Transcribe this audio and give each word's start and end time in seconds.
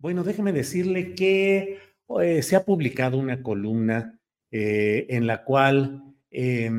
Bueno, 0.00 0.22
déjeme 0.22 0.52
decirle 0.52 1.14
que 1.16 1.80
eh, 2.20 2.42
se 2.42 2.54
ha 2.54 2.64
publicado 2.64 3.18
una 3.18 3.42
columna 3.42 4.20
eh, 4.52 5.06
en 5.10 5.26
la 5.26 5.42
cual 5.42 6.14
eh, 6.30 6.70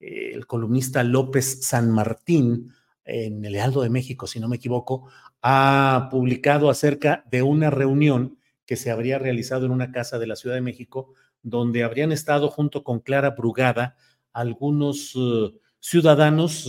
el 0.00 0.46
columnista 0.48 1.04
López 1.04 1.64
San 1.64 1.92
Martín, 1.92 2.72
en 3.04 3.44
el 3.44 3.54
Heraldo 3.54 3.82
de 3.82 3.90
México, 3.90 4.26
si 4.26 4.40
no 4.40 4.48
me 4.48 4.56
equivoco, 4.56 5.08
ha 5.40 6.08
publicado 6.10 6.68
acerca 6.68 7.24
de 7.30 7.42
una 7.42 7.70
reunión 7.70 8.38
que 8.66 8.74
se 8.74 8.90
habría 8.90 9.20
realizado 9.20 9.66
en 9.66 9.72
una 9.72 9.92
casa 9.92 10.18
de 10.18 10.26
la 10.26 10.36
Ciudad 10.36 10.56
de 10.56 10.62
México, 10.62 11.14
donde 11.42 11.84
habrían 11.84 12.10
estado 12.10 12.48
junto 12.48 12.82
con 12.82 12.98
Clara 12.98 13.30
Brugada 13.30 13.96
algunos 14.32 15.14
uh, 15.14 15.58
ciudadanos 15.78 16.68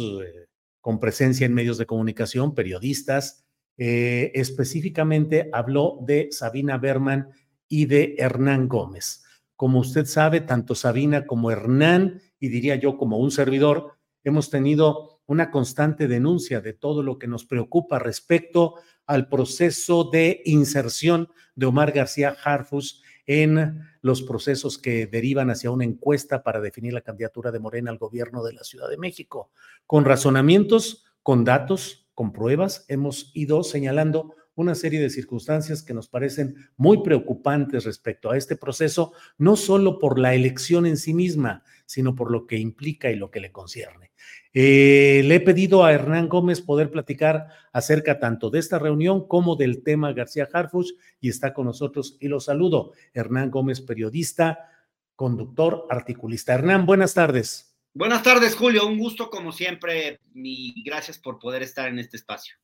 con 0.79 0.99
presencia 0.99 1.45
en 1.45 1.53
medios 1.53 1.77
de 1.77 1.85
comunicación, 1.85 2.55
periodistas, 2.55 3.45
eh, 3.77 4.31
específicamente 4.35 5.49
habló 5.53 5.99
de 6.01 6.29
Sabina 6.31 6.77
Berman 6.77 7.29
y 7.67 7.85
de 7.85 8.15
Hernán 8.17 8.67
Gómez. 8.67 9.23
Como 9.55 9.79
usted 9.79 10.05
sabe, 10.05 10.41
tanto 10.41 10.75
Sabina 10.75 11.25
como 11.25 11.51
Hernán, 11.51 12.21
y 12.39 12.49
diría 12.49 12.75
yo 12.75 12.97
como 12.97 13.17
un 13.17 13.31
servidor, 13.31 13.93
hemos 14.23 14.49
tenido 14.49 15.21
una 15.25 15.51
constante 15.51 16.07
denuncia 16.07 16.61
de 16.61 16.73
todo 16.73 17.03
lo 17.03 17.17
que 17.17 17.27
nos 17.27 17.45
preocupa 17.45 17.99
respecto 17.99 18.75
al 19.05 19.29
proceso 19.29 20.09
de 20.11 20.41
inserción 20.45 21.29
de 21.55 21.67
Omar 21.67 21.91
García 21.91 22.35
Harfus 22.43 23.01
en 23.25 23.81
los 24.01 24.23
procesos 24.23 24.77
que 24.77 25.07
derivan 25.07 25.49
hacia 25.49 25.71
una 25.71 25.85
encuesta 25.85 26.43
para 26.43 26.59
definir 26.59 26.93
la 26.93 27.01
candidatura 27.01 27.51
de 27.51 27.59
Morena 27.59 27.91
al 27.91 27.97
gobierno 27.97 28.43
de 28.43 28.53
la 28.53 28.63
Ciudad 28.63 28.89
de 28.89 28.97
México. 28.97 29.51
Con 29.85 30.05
razonamientos, 30.05 31.05
con 31.23 31.43
datos, 31.43 32.09
con 32.13 32.31
pruebas, 32.33 32.85
hemos 32.87 33.31
ido 33.33 33.63
señalando 33.63 34.35
una 34.55 34.75
serie 34.75 34.99
de 34.99 35.09
circunstancias 35.09 35.81
que 35.81 35.93
nos 35.93 36.07
parecen 36.07 36.55
muy 36.75 37.01
preocupantes 37.03 37.85
respecto 37.85 38.31
a 38.31 38.37
este 38.37 38.55
proceso, 38.55 39.13
no 39.37 39.55
solo 39.55 39.97
por 39.97 40.19
la 40.19 40.35
elección 40.35 40.85
en 40.85 40.97
sí 40.97 41.13
misma, 41.13 41.63
sino 41.85 42.15
por 42.15 42.31
lo 42.31 42.47
que 42.47 42.57
implica 42.57 43.11
y 43.11 43.15
lo 43.15 43.31
que 43.31 43.39
le 43.39 43.51
concierne. 43.51 44.11
Eh, 44.53 45.21
le 45.25 45.35
he 45.35 45.39
pedido 45.39 45.83
a 45.83 45.93
Hernán 45.93 46.27
Gómez 46.27 46.61
poder 46.61 46.91
platicar 46.91 47.47
acerca 47.71 48.19
tanto 48.19 48.49
de 48.49 48.59
esta 48.59 48.77
reunión 48.77 49.27
como 49.27 49.55
del 49.55 49.83
tema 49.83 50.13
García 50.13 50.47
Harfuch 50.51 50.91
y 51.19 51.29
está 51.29 51.53
con 51.53 51.65
nosotros 51.65 52.17
y 52.19 52.27
lo 52.27 52.39
saludo. 52.39 52.91
Hernán 53.13 53.49
Gómez, 53.49 53.81
periodista, 53.81 54.69
conductor, 55.15 55.87
articulista. 55.89 56.53
Hernán, 56.53 56.85
buenas 56.85 57.13
tardes. 57.13 57.70
Buenas 57.93 58.23
tardes, 58.23 58.55
Julio. 58.55 58.87
Un 58.87 58.97
gusto 58.97 59.29
como 59.29 59.51
siempre 59.51 60.19
y 60.33 60.81
gracias 60.83 61.19
por 61.19 61.39
poder 61.39 61.61
estar 61.61 61.89
en 61.89 61.99
este 61.99 62.17
espacio. 62.17 62.55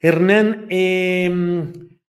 Hernán, 0.00 0.66
eh, 0.70 1.30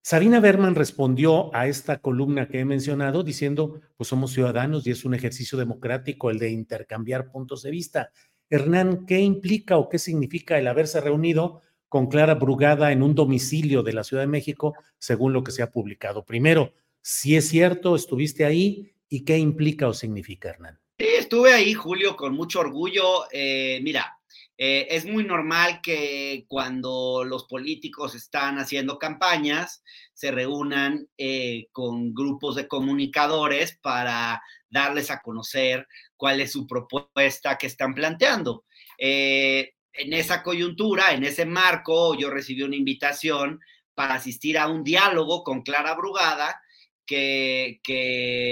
Sabina 0.06 0.38
Berman 0.38 0.74
respondió 0.74 1.54
a 1.54 1.66
esta 1.66 1.98
columna 1.98 2.46
que 2.46 2.60
he 2.60 2.64
mencionado 2.64 3.22
diciendo, 3.22 3.80
pues 3.96 4.08
somos 4.08 4.32
ciudadanos 4.32 4.86
y 4.86 4.90
es 4.90 5.04
un 5.04 5.14
ejercicio 5.14 5.56
democrático 5.56 6.30
el 6.30 6.38
de 6.38 6.50
intercambiar 6.50 7.30
puntos 7.30 7.62
de 7.62 7.70
vista. 7.70 8.10
Hernán, 8.50 9.06
¿qué 9.06 9.20
implica 9.20 9.78
o 9.78 9.88
qué 9.88 9.98
significa 9.98 10.58
el 10.58 10.68
haberse 10.68 11.00
reunido 11.00 11.62
con 11.88 12.06
Clara 12.08 12.34
Brugada 12.34 12.92
en 12.92 13.02
un 13.02 13.14
domicilio 13.14 13.82
de 13.82 13.94
la 13.94 14.04
Ciudad 14.04 14.22
de 14.22 14.28
México, 14.28 14.74
según 14.98 15.32
lo 15.32 15.42
que 15.42 15.52
se 15.52 15.62
ha 15.62 15.70
publicado? 15.70 16.24
Primero, 16.24 16.74
si 17.00 17.34
es 17.36 17.48
cierto, 17.48 17.96
estuviste 17.96 18.44
ahí 18.44 18.94
y 19.08 19.24
qué 19.24 19.38
implica 19.38 19.88
o 19.88 19.94
significa, 19.94 20.50
Hernán. 20.50 20.83
Sí, 20.96 21.06
estuve 21.06 21.52
ahí, 21.52 21.74
Julio, 21.74 22.16
con 22.16 22.34
mucho 22.34 22.60
orgullo. 22.60 23.24
Eh, 23.32 23.80
mira, 23.82 24.16
eh, 24.56 24.86
es 24.90 25.04
muy 25.04 25.24
normal 25.24 25.80
que 25.82 26.44
cuando 26.46 27.24
los 27.24 27.44
políticos 27.46 28.14
están 28.14 28.58
haciendo 28.60 28.96
campañas, 28.96 29.82
se 30.12 30.30
reúnan 30.30 31.08
eh, 31.18 31.66
con 31.72 32.14
grupos 32.14 32.54
de 32.54 32.68
comunicadores 32.68 33.76
para 33.82 34.40
darles 34.70 35.10
a 35.10 35.20
conocer 35.20 35.88
cuál 36.16 36.40
es 36.40 36.52
su 36.52 36.64
propuesta 36.64 37.58
que 37.58 37.66
están 37.66 37.92
planteando. 37.92 38.64
En 38.96 40.12
esa 40.12 40.42
coyuntura, 40.44 41.12
en 41.12 41.24
ese 41.24 41.44
marco, 41.44 42.16
yo 42.16 42.30
recibí 42.30 42.62
una 42.62 42.76
invitación 42.76 43.60
para 43.94 44.14
asistir 44.14 44.58
a 44.58 44.68
un 44.68 44.84
diálogo 44.84 45.42
con 45.42 45.62
Clara 45.62 45.94
Brugada, 45.94 46.60
que, 47.06 47.80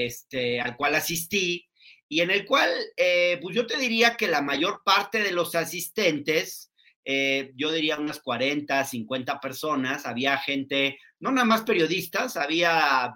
este, 0.06 0.60
al 0.60 0.76
cual 0.76 0.94
asistí, 0.94 1.68
y 2.12 2.20
en 2.20 2.30
el 2.30 2.44
cual, 2.44 2.68
eh, 2.94 3.38
pues 3.40 3.56
yo 3.56 3.66
te 3.66 3.78
diría 3.78 4.18
que 4.18 4.28
la 4.28 4.42
mayor 4.42 4.82
parte 4.84 5.22
de 5.22 5.32
los 5.32 5.54
asistentes, 5.54 6.70
eh, 7.06 7.52
yo 7.56 7.72
diría 7.72 7.96
unas 7.96 8.20
40, 8.20 8.84
50 8.84 9.40
personas, 9.40 10.04
había 10.04 10.36
gente, 10.36 10.98
no 11.20 11.32
nada 11.32 11.46
más 11.46 11.62
periodistas, 11.62 12.36
había 12.36 13.14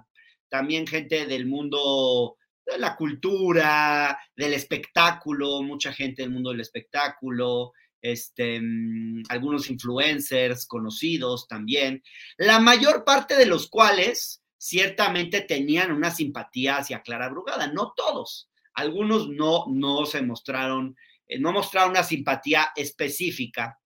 también 0.48 0.86
gente 0.86 1.26
del 1.26 1.44
mundo 1.44 2.38
de 2.64 2.78
la 2.78 2.96
cultura, 2.96 4.18
del 4.34 4.54
espectáculo, 4.54 5.62
mucha 5.62 5.92
gente 5.92 6.22
del 6.22 6.30
mundo 6.30 6.48
del 6.52 6.62
espectáculo, 6.62 7.74
este, 8.00 8.62
mm, 8.62 9.24
algunos 9.28 9.68
influencers 9.68 10.64
conocidos 10.64 11.46
también, 11.46 12.02
la 12.38 12.60
mayor 12.60 13.04
parte 13.04 13.36
de 13.36 13.44
los 13.44 13.68
cuales 13.68 14.42
ciertamente 14.56 15.42
tenían 15.42 15.92
una 15.92 16.10
simpatía 16.10 16.78
hacia 16.78 17.02
Clara 17.02 17.28
Brugada, 17.28 17.66
no 17.66 17.92
todos, 17.94 18.48
algunos 18.76 19.28
no, 19.28 19.64
no 19.68 20.06
se 20.06 20.22
mostraron, 20.22 20.96
eh, 21.26 21.38
no 21.38 21.52
mostraron 21.52 21.90
una 21.90 22.04
simpatía 22.04 22.68
específica. 22.76 23.80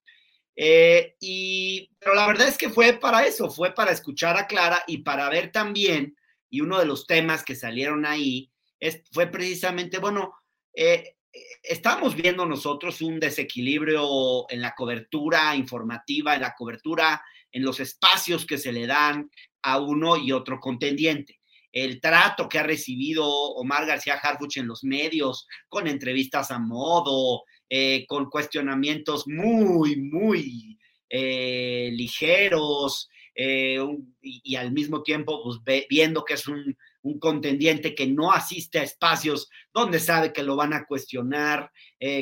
Eh, 0.54 1.16
y, 1.20 1.90
pero 1.98 2.14
la 2.14 2.26
verdad 2.26 2.48
es 2.48 2.58
que 2.58 2.68
fue 2.68 2.94
para 2.94 3.24
eso, 3.24 3.48
fue 3.48 3.72
para 3.72 3.92
escuchar 3.92 4.36
a 4.36 4.46
Clara 4.46 4.82
y 4.86 4.98
para 4.98 5.30
ver 5.30 5.50
también, 5.52 6.16
y 6.50 6.60
uno 6.60 6.78
de 6.78 6.84
los 6.84 7.06
temas 7.06 7.44
que 7.44 7.54
salieron 7.54 8.04
ahí 8.04 8.50
es, 8.78 9.02
fue 9.12 9.28
precisamente, 9.28 9.98
bueno, 9.98 10.34
eh, 10.74 11.16
estamos 11.62 12.16
viendo 12.16 12.44
nosotros 12.44 13.00
un 13.00 13.20
desequilibrio 13.20 14.50
en 14.50 14.60
la 14.60 14.74
cobertura 14.74 15.54
informativa, 15.54 16.34
en 16.34 16.42
la 16.42 16.54
cobertura, 16.54 17.22
en 17.52 17.62
los 17.62 17.78
espacios 17.80 18.44
que 18.44 18.58
se 18.58 18.72
le 18.72 18.86
dan 18.86 19.30
a 19.62 19.78
uno 19.78 20.16
y 20.16 20.32
otro 20.32 20.58
contendiente. 20.58 21.39
El 21.72 22.00
trato 22.00 22.48
que 22.48 22.58
ha 22.58 22.62
recibido 22.62 23.26
Omar 23.26 23.86
García 23.86 24.14
Harfuch 24.14 24.56
en 24.56 24.66
los 24.66 24.82
medios, 24.84 25.46
con 25.68 25.86
entrevistas 25.86 26.50
a 26.50 26.58
modo, 26.58 27.44
eh, 27.72 28.04
con 28.08 28.28
cuestionamientos 28.28 29.28
muy, 29.28 29.94
muy 29.94 30.76
eh, 31.08 31.90
ligeros 31.92 33.08
eh, 33.32 33.78
y, 34.20 34.56
al 34.56 34.72
mismo 34.72 35.04
tiempo 35.04 35.40
pues, 35.44 35.86
viendo 35.88 36.24
que 36.24 36.34
es 36.34 36.48
un, 36.48 36.76
contendiente 37.20 37.94
que 37.94 38.08
no 38.08 38.32
asiste 38.32 38.80
a 38.80 38.82
espacios 38.82 39.48
donde 39.72 40.00
sabe 40.00 40.32
que 40.32 40.42
lo 40.42 40.56
van 40.56 40.74
a 40.74 40.84
cuestionar, 40.84 41.70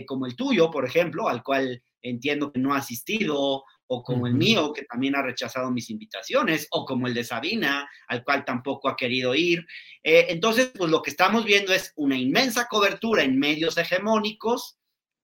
como 0.07 0.27
el 0.27 0.37
tuyo, 0.37 0.71
por 0.71 0.85
ejemplo, 0.85 1.29
al 1.29 1.43
cual 1.43 1.83
entiendo 2.01 2.53
que 2.53 2.61
no 2.61 2.75
ha 2.75 2.79
asistido, 2.79 3.65
o 3.89 4.03
como 4.03 4.27
el 4.27 4.35
mío, 4.35 4.73
que 4.73 4.85
también 4.85 5.17
ha 5.17 5.23
rechazado 5.23 5.71
mis 5.71 5.91
invitaciones, 5.91 6.69
o 6.71 6.85
como 6.85 7.07
el 7.07 7.15
de 7.15 7.25
Sabina, 7.25 7.89
al 8.07 8.23
cual 8.23 8.45
tampoco 8.45 8.89
ha 8.89 8.97
querido 8.97 9.35
ir. 9.35 9.67
Eh, 10.03 10.27
entonces, 10.29 10.71
pues 10.77 10.91
lo 10.91 11.03
que 11.03 11.11
estamos 11.11 11.45
viendo 11.45 11.73
es 11.73 11.93
una 11.97 12.17
inmensa 12.17 12.67
cobertura 12.67 13.23
en 13.23 13.39
medios 13.39 13.77
hegemónicos 13.77 14.79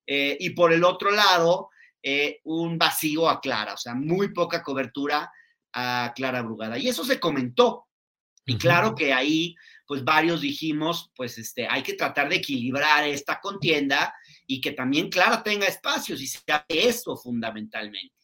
eh, 0.06 0.36
y 0.40 0.50
por 0.50 0.72
el 0.72 0.84
otro 0.84 1.10
lado, 1.10 1.70
un 2.42 2.76
vacío 2.76 3.30
a 3.30 3.40
Clara, 3.40 3.72
o 3.72 3.78
sea, 3.78 3.94
muy 3.94 4.34
poca 4.34 4.62
cobertura 4.62 5.32
a 5.72 6.12
Clara 6.14 6.42
Brugada. 6.42 6.76
Y 6.76 6.86
eso 6.86 7.02
se 7.02 7.18
comentó 7.18 7.86
y 8.46 8.58
claro 8.58 8.94
que 8.94 9.12
ahí, 9.12 9.56
pues 9.86 10.04
varios 10.04 10.40
dijimos, 10.40 11.10
pues 11.16 11.38
este, 11.38 11.66
hay 11.66 11.82
que 11.82 11.94
tratar 11.94 12.28
de 12.28 12.36
equilibrar 12.36 13.06
esta 13.08 13.40
contienda 13.40 14.14
y 14.46 14.60
que 14.60 14.72
también 14.72 15.08
Clara 15.08 15.42
tenga 15.42 15.66
espacios 15.66 16.20
y 16.20 16.26
sea 16.26 16.64
eso 16.68 17.16
fundamentalmente. 17.16 18.14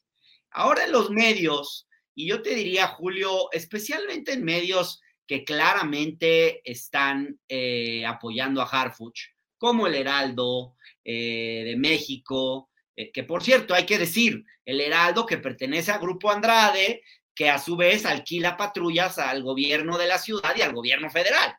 Ahora 0.51 0.85
en 0.85 0.93
los 0.93 1.11
medios, 1.11 1.89
y 2.15 2.29
yo 2.29 2.43
te 2.43 2.55
diría, 2.55 2.89
Julio, 2.89 3.51
especialmente 3.53 4.33
en 4.33 4.45
medios 4.45 5.01
que 5.27 5.45
claramente 5.45 6.61
están 6.69 7.39
eh, 7.49 8.05
apoyando 8.05 8.61
a 8.61 8.67
Harfuch, 8.67 9.29
como 9.59 9.87
el 9.87 9.95
Heraldo 9.95 10.77
eh, 11.05 11.63
de 11.65 11.77
México, 11.77 12.71
eh, 12.97 13.13
que 13.13 13.25
por 13.25 13.43
cierto, 13.43 13.75
hay 13.75 13.87
que 13.87 13.99
decir, 13.99 14.45
el 14.65 14.81
Heraldo 14.81 15.25
que 15.25 15.39
pertenece 15.39 15.93
al 15.93 16.01
Grupo 16.01 16.31
Andrade, 16.31 17.03
que 17.35 17.49
a 17.49 17.59
su 17.59 17.77
vez 17.77 18.05
alquila 18.05 18.57
patrullas 18.57 19.19
al 19.19 19.43
gobierno 19.43 19.97
de 19.97 20.07
la 20.07 20.19
ciudad 20.19 20.55
y 20.57 20.63
al 20.63 20.75
gobierno 20.75 21.09
federal, 21.11 21.55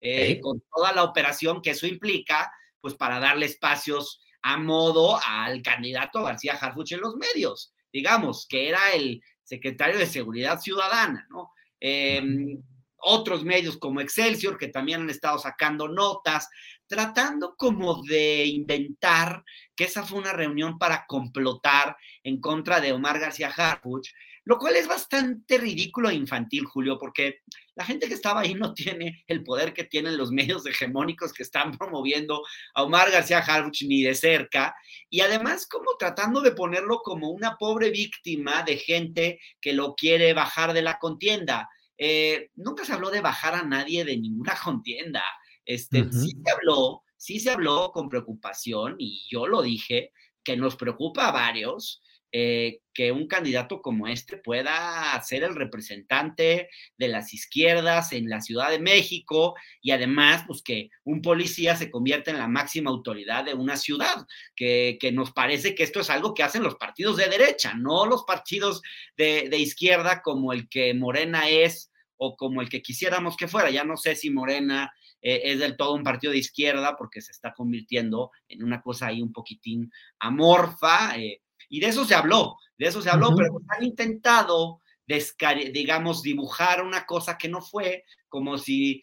eh, 0.00 0.40
con 0.40 0.62
toda 0.72 0.92
la 0.92 1.02
operación 1.02 1.62
que 1.62 1.70
eso 1.70 1.86
implica, 1.86 2.52
pues 2.80 2.94
para 2.94 3.18
darle 3.18 3.46
espacios 3.46 4.20
a 4.42 4.56
modo 4.58 5.18
al 5.26 5.62
candidato 5.62 6.22
García 6.22 6.54
Harfuch 6.54 6.92
en 6.92 7.00
los 7.00 7.16
medios, 7.16 7.74
digamos, 7.94 8.46
que 8.48 8.68
era 8.68 8.92
el 8.92 9.22
secretario 9.44 9.96
de 9.96 10.06
Seguridad 10.06 10.60
Ciudadana, 10.60 11.28
¿no? 11.30 11.52
Em, 11.78 12.60
otros 12.96 13.44
medios 13.44 13.76
como 13.76 14.00
Excelsior, 14.00 14.58
que 14.58 14.68
también 14.68 15.02
han 15.02 15.10
estado 15.10 15.38
sacando 15.38 15.86
notas, 15.86 16.48
tratando 16.88 17.54
como 17.56 18.02
de 18.02 18.46
inventar 18.46 19.44
que 19.76 19.84
esa 19.84 20.02
fue 20.02 20.18
una 20.18 20.32
reunión 20.32 20.76
para 20.76 21.04
complotar 21.06 21.96
en 22.24 22.40
contra 22.40 22.80
de 22.80 22.92
Omar 22.92 23.20
García 23.20 23.52
Harfuch, 23.56 24.08
lo 24.44 24.58
cual 24.58 24.74
es 24.74 24.88
bastante 24.88 25.58
ridículo 25.58 26.10
e 26.10 26.14
infantil, 26.14 26.64
Julio, 26.64 26.98
porque 26.98 27.42
la 27.76 27.84
gente 27.84 28.08
que 28.08 28.14
estaba 28.14 28.40
ahí 28.40 28.54
no 28.54 28.72
tiene 28.74 29.24
el 29.26 29.42
poder 29.42 29.72
que 29.72 29.84
tienen 29.84 30.16
los 30.16 30.30
medios 30.30 30.64
hegemónicos 30.66 31.32
que 31.32 31.42
están 31.42 31.76
promoviendo 31.76 32.42
a 32.74 32.82
Omar 32.82 33.10
García 33.10 33.38
Harfuch 33.38 33.82
ni 33.82 34.02
de 34.02 34.14
cerca, 34.14 34.74
y 35.10 35.20
además 35.20 35.66
como 35.66 35.96
tratando 35.98 36.40
de 36.40 36.52
ponerlo 36.52 37.00
como 37.02 37.30
una 37.30 37.56
pobre 37.56 37.90
víctima 37.90 38.62
de 38.62 38.76
gente 38.76 39.40
que 39.60 39.72
lo 39.72 39.94
quiere 39.94 40.32
bajar 40.34 40.72
de 40.72 40.82
la 40.82 40.98
contienda. 40.98 41.68
Eh, 41.98 42.50
nunca 42.54 42.84
se 42.84 42.92
habló 42.92 43.10
de 43.10 43.20
bajar 43.20 43.54
a 43.54 43.62
nadie 43.62 44.04
de 44.04 44.16
ninguna 44.16 44.56
contienda. 44.64 45.24
Este, 45.64 46.04
Sí 46.12 46.32
se 46.44 46.50
habló, 46.50 47.02
sí 47.16 47.40
se 47.40 47.50
habló 47.50 47.90
con 47.92 48.08
preocupación, 48.08 48.96
y 48.98 49.26
yo 49.30 49.46
lo 49.46 49.62
dije, 49.62 50.12
que 50.44 50.56
nos 50.56 50.76
preocupa 50.76 51.28
a 51.28 51.32
varios, 51.32 52.02
eh, 52.36 52.80
que 52.92 53.12
un 53.12 53.28
candidato 53.28 53.80
como 53.80 54.08
este 54.08 54.36
pueda 54.36 55.22
ser 55.22 55.44
el 55.44 55.54
representante 55.54 56.68
de 56.98 57.06
las 57.06 57.32
izquierdas 57.32 58.12
en 58.12 58.28
la 58.28 58.40
Ciudad 58.40 58.70
de 58.70 58.80
México 58.80 59.54
y 59.80 59.92
además, 59.92 60.42
pues 60.44 60.60
que 60.60 60.90
un 61.04 61.22
policía 61.22 61.76
se 61.76 61.92
convierta 61.92 62.32
en 62.32 62.38
la 62.38 62.48
máxima 62.48 62.90
autoridad 62.90 63.44
de 63.44 63.54
una 63.54 63.76
ciudad, 63.76 64.26
que, 64.56 64.98
nos 65.12 65.30
parece 65.30 65.76
que 65.76 65.84
esto 65.84 66.00
es 66.00 66.10
algo 66.10 66.34
que 66.34 66.42
hacen 66.42 66.64
los 66.64 66.74
partidos 66.74 67.18
de 67.18 67.28
derecha, 67.28 67.74
no 67.74 68.04
los 68.04 68.24
partidos 68.24 68.82
de, 69.16 69.48
izquierda 69.56 70.20
como 70.20 70.52
el 70.52 70.68
que 70.68 70.92
Morena 70.92 71.48
es 71.48 71.92
o 72.16 72.36
como 72.36 72.62
el 72.62 72.68
que 72.68 72.82
quisiéramos 72.82 73.36
que 73.36 73.46
fuera. 73.46 73.70
Ya 73.70 73.84
no 73.84 73.96
sé 73.96 74.16
si 74.16 74.30
Morena 74.30 74.92
eh, 75.22 75.40
es 75.44 75.60
del 75.60 75.76
todo 75.76 75.94
un 75.94 76.02
partido 76.02 76.32
de 76.32 76.40
izquierda 76.40 76.96
porque 76.96 77.20
se 77.20 77.30
está 77.30 77.54
convirtiendo 77.54 78.32
en 78.48 78.64
una 78.64 78.82
cosa 78.82 79.06
ahí 79.06 79.22
un 79.22 79.32
poquitín 79.32 79.92
amorfa. 80.18 81.16
Eh, 81.16 81.42
y 81.68 81.80
de 81.80 81.88
eso 81.88 82.04
se 82.04 82.14
habló, 82.14 82.56
de 82.78 82.86
eso 82.86 83.02
se 83.02 83.10
habló, 83.10 83.34
pero 83.36 83.60
han 83.68 83.84
intentado, 83.84 84.80
digamos, 85.06 86.22
dibujar 86.22 86.82
una 86.82 87.06
cosa 87.06 87.38
que 87.38 87.48
no 87.48 87.60
fue, 87.60 88.04
como 88.28 88.58
si, 88.58 89.02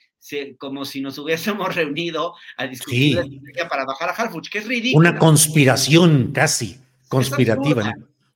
como 0.58 0.86
si 0.86 1.02
nos 1.02 1.18
hubiésemos 1.20 1.76
reunido 1.76 2.36
a 2.58 2.68
discutir 2.68 3.16
la 3.16 3.22
estrategia 3.22 3.68
para 3.68 3.86
bajar 3.86 4.10
a 4.10 4.14
Harfuch, 4.14 4.50
que 4.50 4.60
es 4.60 4.68
ridículo. 4.68 5.10
Una 5.10 5.20
conspiración 5.20 6.32
casi 6.34 6.80
conspirativa. 7.08 7.94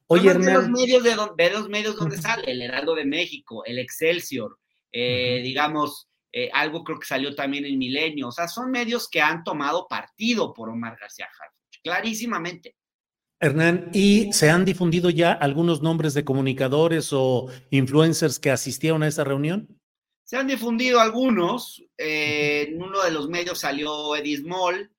Oye, 0.07 0.29
Hernán. 0.29 0.53
los 0.53 0.69
medios 0.69 1.03
de, 1.03 1.15
los 1.51 1.69
medios 1.69 1.95
donde 1.95 2.17
sale, 2.17 2.51
el 2.51 2.61
Heraldo 2.61 2.93
de 2.93 3.05
México, 3.05 3.63
el 3.65 3.79
Excelsior, 3.79 4.59
eh, 4.91 5.41
digamos, 5.43 6.07
eh, 6.31 6.49
algo 6.53 6.83
creo 6.83 6.99
que 6.99 7.07
salió 7.07 7.33
también 7.33 7.65
en 7.65 7.77
Milenio. 7.77 8.27
O 8.27 8.31
sea, 8.31 8.47
son 8.47 8.69
medios 8.69 9.09
que 9.09 9.21
han 9.21 9.43
tomado 9.43 9.87
partido 9.87 10.53
por 10.53 10.69
Omar 10.69 10.97
García 10.99 11.27
Harfuch, 11.27 11.81
clarísimamente. 11.81 12.75
Hernán, 13.39 13.89
¿y 13.93 14.31
se 14.31 14.49
han 14.49 14.65
difundido 14.65 15.09
ya 15.09 15.31
algunos 15.33 15.81
nombres 15.81 16.13
de 16.13 16.23
comunicadores 16.23 17.09
o 17.11 17.47
influencers 17.69 18.39
que 18.39 18.51
asistieron 18.51 19.03
a 19.03 19.07
esa 19.07 19.23
reunión? 19.23 19.67
Se 20.23 20.37
han 20.37 20.47
difundido 20.47 20.99
algunos. 20.99 21.83
Eh, 21.97 22.67
en 22.69 22.81
uno 22.81 23.03
de 23.03 23.11
los 23.11 23.29
medios 23.29 23.59
salió 23.59 24.15
Edismol. 24.15 24.91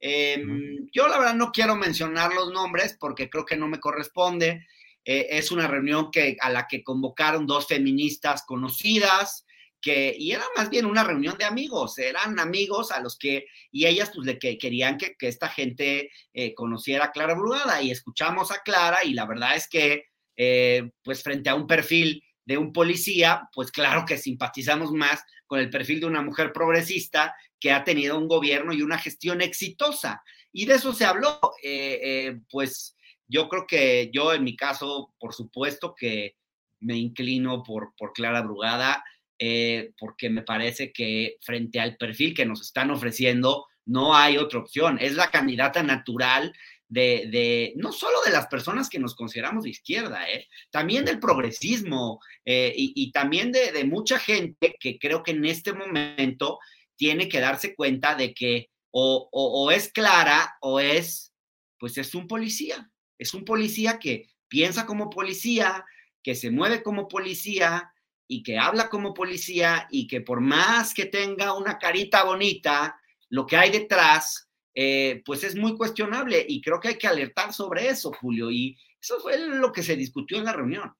Em, 0.00 0.86
yo 0.92 1.08
la 1.08 1.18
verdad 1.18 1.34
no 1.34 1.52
quiero 1.52 1.76
mencionar 1.76 2.34
los 2.34 2.52
nombres 2.52 2.96
porque 2.98 3.30
creo 3.30 3.46
que 3.46 3.56
no 3.56 3.68
me 3.68 3.80
corresponde. 3.80 4.66
Eh, 5.04 5.28
es 5.30 5.50
una 5.50 5.66
reunión 5.66 6.10
que, 6.10 6.36
a 6.40 6.50
la 6.50 6.66
que 6.66 6.82
convocaron 6.82 7.46
dos 7.46 7.66
feministas 7.66 8.44
conocidas 8.44 9.46
y 9.86 10.32
era 10.32 10.44
más 10.56 10.70
bien 10.70 10.86
una 10.86 11.04
reunión 11.04 11.36
de 11.38 11.44
amigos, 11.44 11.98
eran 11.98 12.38
amigos 12.38 12.90
a 12.90 13.00
los 13.00 13.18
que, 13.18 13.46
y 13.70 13.86
ellas 13.86 14.10
pues 14.14 14.26
le 14.26 14.38
que 14.38 14.56
querían 14.56 14.96
que, 14.96 15.14
esta 15.20 15.48
gente 15.48 16.10
eh, 16.32 16.54
conociera 16.54 17.06
a 17.06 17.12
Clara 17.12 17.34
Brugada 17.34 17.82
y 17.82 17.90
escuchamos 17.90 18.50
a 18.50 18.62
Clara 18.62 19.04
y 19.04 19.14
la 19.14 19.26
verdad 19.26 19.56
es 19.56 19.68
que 19.68 20.06
eh, 20.36 20.90
pues 21.02 21.22
frente 21.22 21.50
a 21.50 21.54
un 21.54 21.66
perfil 21.66 22.22
de 22.44 22.58
un 22.58 22.72
policía, 22.72 23.48
pues 23.52 23.70
claro 23.70 24.04
que 24.06 24.18
simpatizamos 24.18 24.92
más 24.92 25.22
con 25.46 25.60
el 25.60 25.70
perfil 25.70 26.00
de 26.00 26.06
una 26.06 26.22
mujer 26.22 26.52
progresista 26.52 27.34
que 27.58 27.72
ha 27.72 27.84
tenido 27.84 28.18
un 28.18 28.28
gobierno 28.28 28.72
y 28.72 28.82
una 28.82 28.98
gestión 28.98 29.40
exitosa. 29.40 30.22
Y 30.52 30.66
de 30.66 30.74
eso 30.74 30.92
se 30.92 31.04
habló, 31.04 31.40
eh, 31.62 32.38
pues 32.50 32.96
yo 33.26 33.48
creo 33.48 33.66
que 33.66 34.10
yo 34.12 34.32
en 34.32 34.44
mi 34.44 34.56
caso, 34.56 35.14
por 35.18 35.34
supuesto 35.34 35.94
que 35.94 36.36
me 36.80 36.96
inclino 36.96 37.62
por, 37.62 37.94
por 37.96 38.12
Clara 38.12 38.42
Brugada 38.42 39.02
eh, 39.46 39.92
porque 39.98 40.30
me 40.30 40.40
parece 40.40 40.90
que 40.90 41.36
frente 41.42 41.78
al 41.78 41.98
perfil 41.98 42.32
que 42.32 42.46
nos 42.46 42.62
están 42.62 42.90
ofreciendo, 42.90 43.66
no 43.84 44.16
hay 44.16 44.38
otra 44.38 44.60
opción. 44.60 44.96
Es 44.98 45.16
la 45.16 45.30
candidata 45.30 45.82
natural 45.82 46.54
de, 46.88 47.74
no 47.76 47.92
solo 47.92 48.22
de 48.24 48.30
las 48.30 48.46
personas 48.46 48.88
que 48.88 48.98
nos 48.98 49.14
consideramos 49.14 49.64
de 49.64 49.70
izquierda, 49.70 50.30
¿eh? 50.30 50.48
también 50.70 51.04
del 51.04 51.20
progresismo 51.20 52.20
eh, 52.46 52.72
y, 52.74 53.12
también 53.12 53.52
de, 53.52 53.84
mucha 53.84 54.18
gente 54.18 54.76
que 54.80 54.98
creo 54.98 55.22
que 55.22 55.32
en 55.32 55.44
este 55.44 55.74
momento 55.74 56.58
tiene 56.96 57.28
que 57.28 57.40
darse 57.40 57.74
cuenta 57.74 58.14
de 58.14 58.32
que 58.32 58.70
o, 58.92 59.28
o 59.30 59.70
es 59.70 59.92
clara 59.92 60.56
o 60.62 60.80
es, 60.80 61.34
pues 61.78 61.98
es 61.98 62.14
un 62.14 62.26
policía. 62.26 62.90
Es 63.18 63.34
un 63.34 63.44
policía 63.44 63.98
que 63.98 64.30
piensa 64.48 64.86
como 64.86 65.10
policía, 65.10 65.84
que 66.22 66.34
se 66.34 66.50
mueve 66.50 66.82
como 66.82 67.08
policía 67.08 67.90
y 68.34 68.42
que 68.42 68.58
habla 68.58 68.88
como 68.88 69.14
policía 69.14 69.86
y 69.92 70.08
que 70.08 70.20
por 70.20 70.40
más 70.40 70.92
que 70.92 71.06
tenga 71.06 71.56
una 71.56 71.78
carita 71.78 72.24
bonita, 72.24 72.98
lo 73.28 73.46
que 73.46 73.56
hay 73.56 73.70
detrás, 73.70 74.50
eh, 74.74 75.22
pues 75.24 75.44
es 75.44 75.54
muy 75.54 75.76
cuestionable 75.76 76.44
y 76.48 76.60
creo 76.60 76.80
que 76.80 76.88
hay 76.88 76.98
que 76.98 77.06
alertar 77.06 77.52
sobre 77.52 77.88
eso, 77.88 78.12
Julio. 78.20 78.50
Y 78.50 78.76
eso 79.00 79.20
fue 79.20 79.38
lo 79.38 79.70
que 79.70 79.84
se 79.84 79.94
discutió 79.94 80.36
en 80.36 80.46
la 80.46 80.52
reunión. 80.52 80.92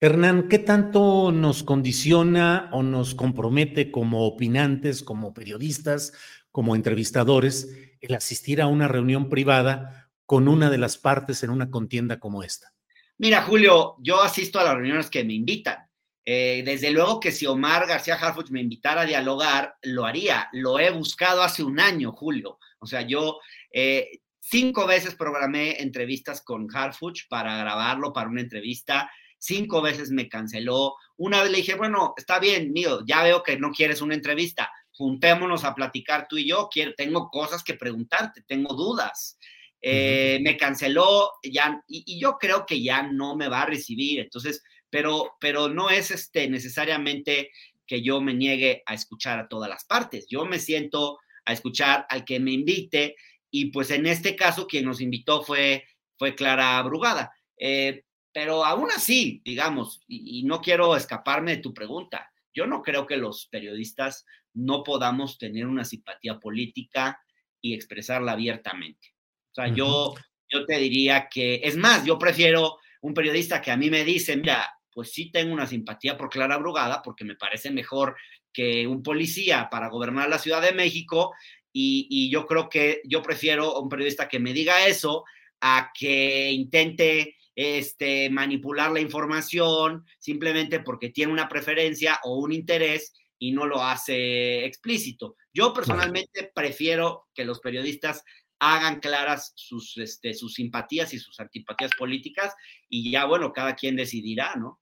Hernán, 0.00 0.48
¿qué 0.48 0.58
tanto 0.58 1.30
nos 1.30 1.62
condiciona 1.62 2.68
o 2.72 2.82
nos 2.82 3.14
compromete 3.14 3.92
como 3.92 4.26
opinantes, 4.26 5.04
como 5.04 5.32
periodistas, 5.32 6.12
como 6.50 6.74
entrevistadores, 6.74 7.68
el 8.00 8.14
asistir 8.14 8.60
a 8.60 8.66
una 8.66 8.88
reunión 8.88 9.28
privada 9.28 10.10
con 10.26 10.48
una 10.48 10.68
de 10.68 10.78
las 10.78 10.98
partes 10.98 11.44
en 11.44 11.50
una 11.50 11.70
contienda 11.70 12.18
como 12.18 12.42
esta? 12.42 12.72
Mira, 13.18 13.42
Julio, 13.42 13.94
yo 14.00 14.20
asisto 14.20 14.58
a 14.58 14.64
las 14.64 14.74
reuniones 14.74 15.10
que 15.10 15.22
me 15.22 15.34
invitan. 15.34 15.89
Eh, 16.24 16.62
desde 16.64 16.90
luego 16.90 17.18
que 17.18 17.32
si 17.32 17.46
Omar 17.46 17.86
García 17.86 18.14
Harfuch 18.14 18.50
me 18.50 18.60
invitara 18.60 19.02
a 19.02 19.06
dialogar, 19.06 19.76
lo 19.82 20.04
haría. 20.04 20.48
Lo 20.52 20.78
he 20.78 20.90
buscado 20.90 21.42
hace 21.42 21.62
un 21.62 21.80
año, 21.80 22.12
Julio. 22.12 22.58
O 22.78 22.86
sea, 22.86 23.02
yo 23.02 23.38
eh, 23.72 24.20
cinco 24.40 24.86
veces 24.86 25.14
programé 25.14 25.80
entrevistas 25.82 26.42
con 26.42 26.68
Harfuch 26.74 27.28
para 27.28 27.56
grabarlo 27.56 28.12
para 28.12 28.28
una 28.28 28.40
entrevista 28.40 29.10
cinco 29.40 29.82
veces 29.82 30.10
me 30.10 30.28
canceló. 30.28 30.94
Una 31.16 31.42
vez 31.42 31.50
le 31.50 31.58
dije, 31.58 31.74
bueno, 31.74 32.14
está 32.16 32.38
bien, 32.38 32.72
mío, 32.72 33.00
ya 33.04 33.22
veo 33.24 33.42
que 33.42 33.58
no 33.58 33.72
quieres 33.72 34.00
una 34.00 34.14
entrevista, 34.14 34.70
juntémonos 34.92 35.64
a 35.64 35.74
platicar 35.74 36.28
tú 36.28 36.36
y 36.36 36.48
yo, 36.48 36.68
quiero, 36.70 36.94
tengo 36.94 37.30
cosas 37.30 37.64
que 37.64 37.74
preguntarte, 37.74 38.42
tengo 38.42 38.74
dudas. 38.74 39.38
Eh, 39.82 40.38
me 40.42 40.58
canceló 40.58 41.32
ya, 41.42 41.82
y, 41.88 42.20
yo 42.20 42.36
creo 42.38 42.66
que 42.66 42.82
ya 42.82 43.02
no 43.02 43.34
me 43.34 43.48
va 43.48 43.62
a 43.62 43.66
recibir, 43.66 44.20
entonces, 44.20 44.62
pero, 44.90 45.36
pero 45.40 45.68
no 45.68 45.90
es 45.90 46.10
este, 46.10 46.48
necesariamente 46.48 47.50
que 47.86 48.02
yo 48.02 48.20
me 48.20 48.34
niegue 48.34 48.82
a 48.86 48.94
escuchar 48.94 49.38
a 49.38 49.48
todas 49.48 49.68
las 49.68 49.84
partes, 49.84 50.26
yo 50.28 50.44
me 50.44 50.58
siento 50.58 51.18
a 51.44 51.52
escuchar 51.52 52.06
al 52.08 52.24
que 52.24 52.38
me 52.38 52.52
invite, 52.52 53.16
y 53.50 53.66
pues 53.66 53.90
en 53.90 54.06
este 54.06 54.36
caso 54.36 54.66
quien 54.66 54.84
nos 54.84 55.00
invitó 55.00 55.42
fue, 55.42 55.84
fue 56.16 56.34
Clara 56.34 56.80
Brugada. 56.82 57.32
Eh, 57.58 58.04
pero 58.32 58.64
aún 58.64 58.90
así, 58.94 59.42
digamos, 59.44 60.02
y, 60.06 60.44
no 60.44 60.60
quiero 60.60 60.96
escaparme 60.96 61.56
de 61.56 61.62
tu 61.62 61.74
pregunta, 61.74 62.30
yo 62.54 62.66
no 62.66 62.82
creo 62.82 63.06
que 63.06 63.16
los 63.16 63.46
periodistas 63.46 64.24
no 64.54 64.82
podamos 64.82 65.38
tener 65.38 65.66
una 65.66 65.84
simpatía 65.84 66.38
política 66.38 67.20
y 67.60 67.74
expresarla 67.74 68.32
abiertamente. 68.32 69.14
O 69.50 69.54
sea, 69.54 69.68
yo, 69.68 70.14
yo 70.48 70.64
te 70.64 70.78
diría 70.78 71.28
que, 71.28 71.60
es 71.64 71.76
más, 71.76 72.04
yo 72.04 72.18
prefiero 72.18 72.78
un 73.00 73.14
periodista 73.14 73.60
que 73.60 73.72
a 73.72 73.76
mí 73.76 73.90
me 73.90 74.04
dice, 74.04 74.36
mira, 74.36 74.72
pues 74.92 75.12
sí 75.12 75.30
tengo 75.30 75.52
una 75.52 75.66
simpatía 75.66 76.16
por 76.16 76.28
Clara 76.28 76.58
Brugada, 76.58 77.02
porque 77.02 77.24
me 77.24 77.36
parece 77.36 77.70
mejor 77.70 78.16
que 78.52 78.86
un 78.86 79.02
policía 79.02 79.68
para 79.70 79.88
gobernar 79.88 80.28
la 80.28 80.38
Ciudad 80.38 80.62
de 80.62 80.72
México, 80.72 81.32
y, 81.72 82.06
y 82.10 82.30
yo 82.30 82.46
creo 82.46 82.68
que 82.68 83.00
yo 83.04 83.22
prefiero 83.22 83.80
un 83.80 83.88
periodista 83.88 84.28
que 84.28 84.40
me 84.40 84.52
diga 84.52 84.86
eso 84.86 85.24
a 85.60 85.92
que 85.94 86.50
intente 86.50 87.36
este, 87.54 88.30
manipular 88.30 88.90
la 88.90 89.00
información 89.00 90.06
simplemente 90.18 90.80
porque 90.80 91.10
tiene 91.10 91.32
una 91.32 91.48
preferencia 91.48 92.18
o 92.24 92.36
un 92.38 92.52
interés 92.52 93.12
y 93.38 93.52
no 93.52 93.66
lo 93.66 93.82
hace 93.82 94.64
explícito. 94.64 95.36
Yo 95.52 95.72
personalmente 95.72 96.50
prefiero 96.54 97.28
que 97.34 97.44
los 97.44 97.60
periodistas 97.60 98.24
hagan 98.58 99.00
claras 99.00 99.52
sus, 99.56 99.96
este, 99.98 100.34
sus 100.34 100.54
simpatías 100.54 101.12
y 101.14 101.18
sus 101.18 101.38
antipatías 101.40 101.90
políticas 101.98 102.54
y 102.88 103.10
ya, 103.10 103.24
bueno, 103.24 103.52
cada 103.52 103.74
quien 103.74 103.96
decidirá, 103.96 104.54
¿no? 104.56 104.79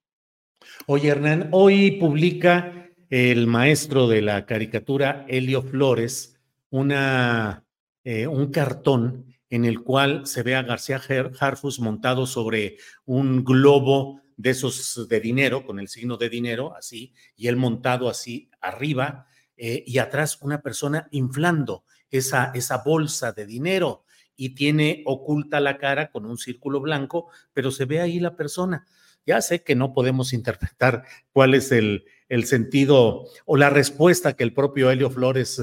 Oye, 0.86 1.08
Hernán, 1.08 1.48
hoy 1.52 1.92
publica 1.92 2.88
el 3.10 3.46
maestro 3.46 4.08
de 4.08 4.22
la 4.22 4.46
caricatura, 4.46 5.24
Helio 5.28 5.62
Flores, 5.62 6.40
una, 6.70 7.64
eh, 8.04 8.26
un 8.26 8.50
cartón 8.50 9.26
en 9.50 9.64
el 9.64 9.80
cual 9.80 10.26
se 10.26 10.42
ve 10.42 10.54
a 10.56 10.62
García 10.62 11.00
Harfus 11.40 11.80
montado 11.80 12.26
sobre 12.26 12.76
un 13.06 13.44
globo 13.44 14.20
de 14.36 14.50
esos 14.50 15.08
de 15.08 15.20
dinero, 15.20 15.64
con 15.64 15.80
el 15.80 15.88
signo 15.88 16.16
de 16.16 16.28
dinero, 16.28 16.74
así, 16.76 17.14
y 17.34 17.48
él 17.48 17.56
montado 17.56 18.08
así 18.08 18.50
arriba, 18.60 19.26
eh, 19.56 19.82
y 19.86 19.98
atrás 19.98 20.38
una 20.42 20.60
persona 20.60 21.08
inflando 21.10 21.84
esa, 22.10 22.52
esa 22.54 22.78
bolsa 22.78 23.32
de 23.32 23.46
dinero 23.46 24.04
y 24.36 24.50
tiene 24.50 25.02
oculta 25.04 25.58
la 25.58 25.78
cara 25.78 26.10
con 26.10 26.24
un 26.24 26.38
círculo 26.38 26.80
blanco, 26.80 27.28
pero 27.52 27.72
se 27.72 27.86
ve 27.86 28.00
ahí 28.00 28.20
la 28.20 28.36
persona. 28.36 28.86
Ya 29.28 29.42
sé 29.42 29.62
que 29.62 29.74
no 29.74 29.92
podemos 29.92 30.32
interpretar 30.32 31.04
cuál 31.34 31.52
es 31.52 31.70
el, 31.70 32.06
el 32.30 32.46
sentido 32.46 33.26
o 33.44 33.58
la 33.58 33.68
respuesta 33.68 34.32
que 34.32 34.42
el 34.42 34.54
propio 34.54 34.90
Helio 34.90 35.10
Flores 35.10 35.60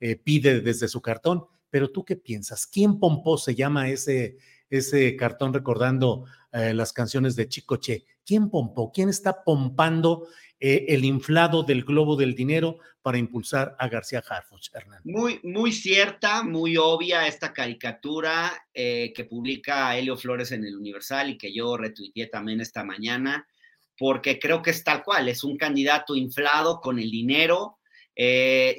eh, 0.00 0.16
pide 0.16 0.60
desde 0.60 0.86
su 0.86 1.00
cartón, 1.00 1.46
pero 1.70 1.90
tú 1.90 2.04
qué 2.04 2.16
piensas? 2.16 2.66
¿Quién 2.66 3.00
pompó 3.00 3.38
se 3.38 3.54
llama 3.54 3.88
ese, 3.88 4.36
ese 4.68 5.16
cartón 5.16 5.54
recordando 5.54 6.26
eh, 6.52 6.74
las 6.74 6.92
canciones 6.92 7.36
de 7.36 7.48
Chicoche? 7.48 8.04
¿Quién 8.22 8.50
pompó? 8.50 8.92
¿Quién 8.92 9.08
está 9.08 9.44
pompando 9.44 10.28
eh, 10.58 10.86
el 10.88 11.04
inflado 11.04 11.62
del 11.62 11.84
globo 11.84 12.16
del 12.16 12.34
dinero 12.34 12.78
para 13.02 13.18
impulsar 13.18 13.76
a 13.78 13.88
García 13.88 14.22
Harfuch, 14.26 14.70
Hernán? 14.72 15.00
Muy, 15.04 15.40
muy 15.42 15.72
cierta, 15.72 16.42
muy 16.42 16.76
obvia 16.76 17.26
esta 17.26 17.52
caricatura 17.52 18.66
eh, 18.72 19.12
que 19.14 19.24
publica 19.24 19.96
Helio 19.96 20.16
Flores 20.16 20.52
en 20.52 20.64
el 20.64 20.76
Universal 20.76 21.30
y 21.30 21.38
que 21.38 21.54
yo 21.54 21.76
retuiteé 21.76 22.26
también 22.26 22.60
esta 22.60 22.84
mañana, 22.84 23.46
porque 23.98 24.38
creo 24.38 24.62
que 24.62 24.70
es 24.70 24.82
tal 24.82 25.02
cual, 25.02 25.28
es 25.28 25.44
un 25.44 25.56
candidato 25.56 26.16
inflado 26.16 26.80
con 26.80 26.98
el 26.98 27.10
dinero. 27.10 27.78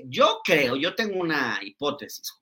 yo 0.05 0.41
creo, 0.43 0.75
yo 0.75 0.95
tengo 0.95 1.19
una 1.19 1.59
hipótesis, 1.61 2.33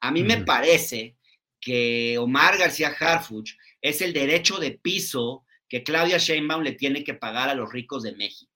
a 0.00 0.10
mí 0.10 0.22
me 0.22 0.38
parece 0.44 1.16
que 1.60 2.16
Omar 2.18 2.58
García 2.58 2.94
Harfuch 2.98 3.56
es 3.80 4.00
el 4.02 4.12
derecho 4.12 4.58
de 4.58 4.72
piso 4.72 5.44
que 5.68 5.82
Claudia 5.82 6.18
Sheinbaum 6.18 6.62
le 6.62 6.72
tiene 6.72 7.02
que 7.02 7.14
pagar 7.14 7.48
a 7.48 7.54
los 7.54 7.72
ricos 7.72 8.02
de 8.04 8.14
México. 8.14 8.55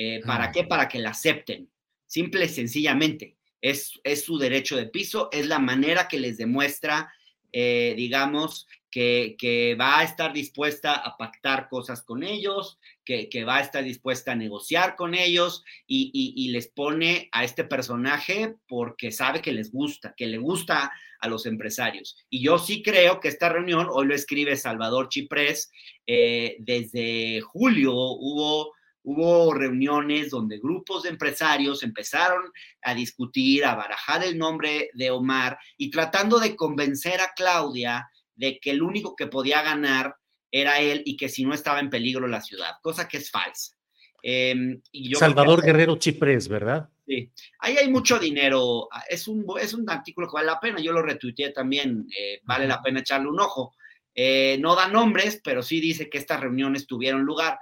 Eh, 0.00 0.20
¿Para 0.24 0.44
ah. 0.44 0.52
qué? 0.52 0.62
Para 0.62 0.88
que 0.88 1.00
la 1.00 1.10
acepten. 1.10 1.68
Simple 2.06 2.44
y 2.44 2.48
sencillamente. 2.48 3.36
Es, 3.60 3.98
es, 4.04 4.22
su 4.22 4.38
derecho 4.38 4.76
de 4.76 4.86
piso, 4.86 5.28
es 5.32 5.48
la 5.48 5.58
manera 5.58 6.06
que 6.06 6.20
les 6.20 6.38
demuestra, 6.38 7.12
eh, 7.52 7.94
digamos, 7.96 8.68
que, 8.92 9.76
va 9.78 9.98
a 9.98 10.04
estar 10.04 10.32
dispuesta 10.32 10.94
a 10.94 11.16
pactar 11.16 11.68
cosas 11.68 12.02
con 12.02 12.22
ellos, 12.22 12.78
que, 13.04 13.28
va 13.44 13.56
a 13.56 13.60
estar 13.60 13.82
dispuesta 13.82 14.32
a 14.32 14.36
negociar 14.36 14.94
con 14.94 15.16
ellos 15.16 15.64
y, 15.88 16.48
les 16.52 16.68
pone 16.68 17.28
a 17.32 17.42
este 17.42 17.64
personaje 17.64 18.54
porque 18.68 19.10
sabe 19.10 19.42
que 19.42 19.52
les 19.52 19.72
gusta, 19.72 20.14
que 20.16 20.28
le 20.28 20.38
gusta 20.38 20.92
a 21.18 21.28
los 21.28 21.44
empresarios. 21.44 22.16
Y 22.30 22.40
yo 22.40 22.60
sí 22.60 22.84
creo 22.84 23.18
que 23.18 23.26
esta 23.26 23.48
reunión, 23.48 23.88
hoy 23.90 24.06
lo 24.06 24.14
escribe 24.14 24.56
Salvador 24.56 25.08
Chiprés, 25.08 25.72
eh, 26.06 26.54
desde 26.60 27.40
julio 27.40 27.92
hubo 27.92 28.77
hubo 29.08 29.54
reuniones 29.54 30.28
donde 30.28 30.58
grupos 30.58 31.04
de 31.04 31.08
empresarios 31.08 31.82
empezaron 31.82 32.52
a 32.82 32.94
discutir, 32.94 33.64
a 33.64 33.74
barajar 33.74 34.22
el 34.22 34.36
nombre 34.36 34.90
de 34.92 35.10
Omar 35.10 35.58
y 35.78 35.90
tratando 35.90 36.38
de 36.38 36.54
convencer 36.54 37.18
a 37.22 37.32
Claudia 37.34 38.10
de 38.34 38.58
que 38.60 38.70
el 38.70 38.82
único 38.82 39.16
que 39.16 39.26
podía 39.26 39.62
ganar 39.62 40.14
era 40.50 40.80
él 40.80 41.02
y 41.06 41.16
que 41.16 41.30
si 41.30 41.46
no 41.46 41.54
estaba 41.54 41.80
en 41.80 41.88
peligro 41.88 42.28
la 42.28 42.42
ciudad, 42.42 42.72
cosa 42.82 43.08
que 43.08 43.16
es 43.16 43.30
falsa. 43.30 43.72
Em, 44.22 44.82
Salvador 45.18 45.64
Guerrero 45.64 45.96
Chiprés, 45.96 46.46
¿verdad? 46.46 46.90
Sí, 47.06 47.32
ahí 47.60 47.78
hay 47.78 47.88
mucho 47.88 48.18
dinero, 48.18 48.90
es 49.08 49.26
un, 49.26 49.46
es 49.58 49.72
un 49.72 49.88
artículo 49.88 50.28
que 50.28 50.34
vale 50.34 50.48
la 50.48 50.60
pena, 50.60 50.80
yo 50.82 50.92
lo 50.92 51.00
retuiteé 51.00 51.52
también, 51.52 52.06
eh, 52.14 52.42
vale 52.44 52.66
la 52.66 52.82
pena 52.82 53.00
echarle 53.00 53.28
un 53.30 53.40
ojo. 53.40 53.74
Eh, 54.14 54.58
no 54.60 54.74
da 54.74 54.88
nombres, 54.88 55.40
pero 55.42 55.62
sí 55.62 55.80
dice 55.80 56.10
que 56.10 56.18
estas 56.18 56.40
reuniones 56.40 56.86
tuvieron 56.86 57.22
lugar. 57.22 57.58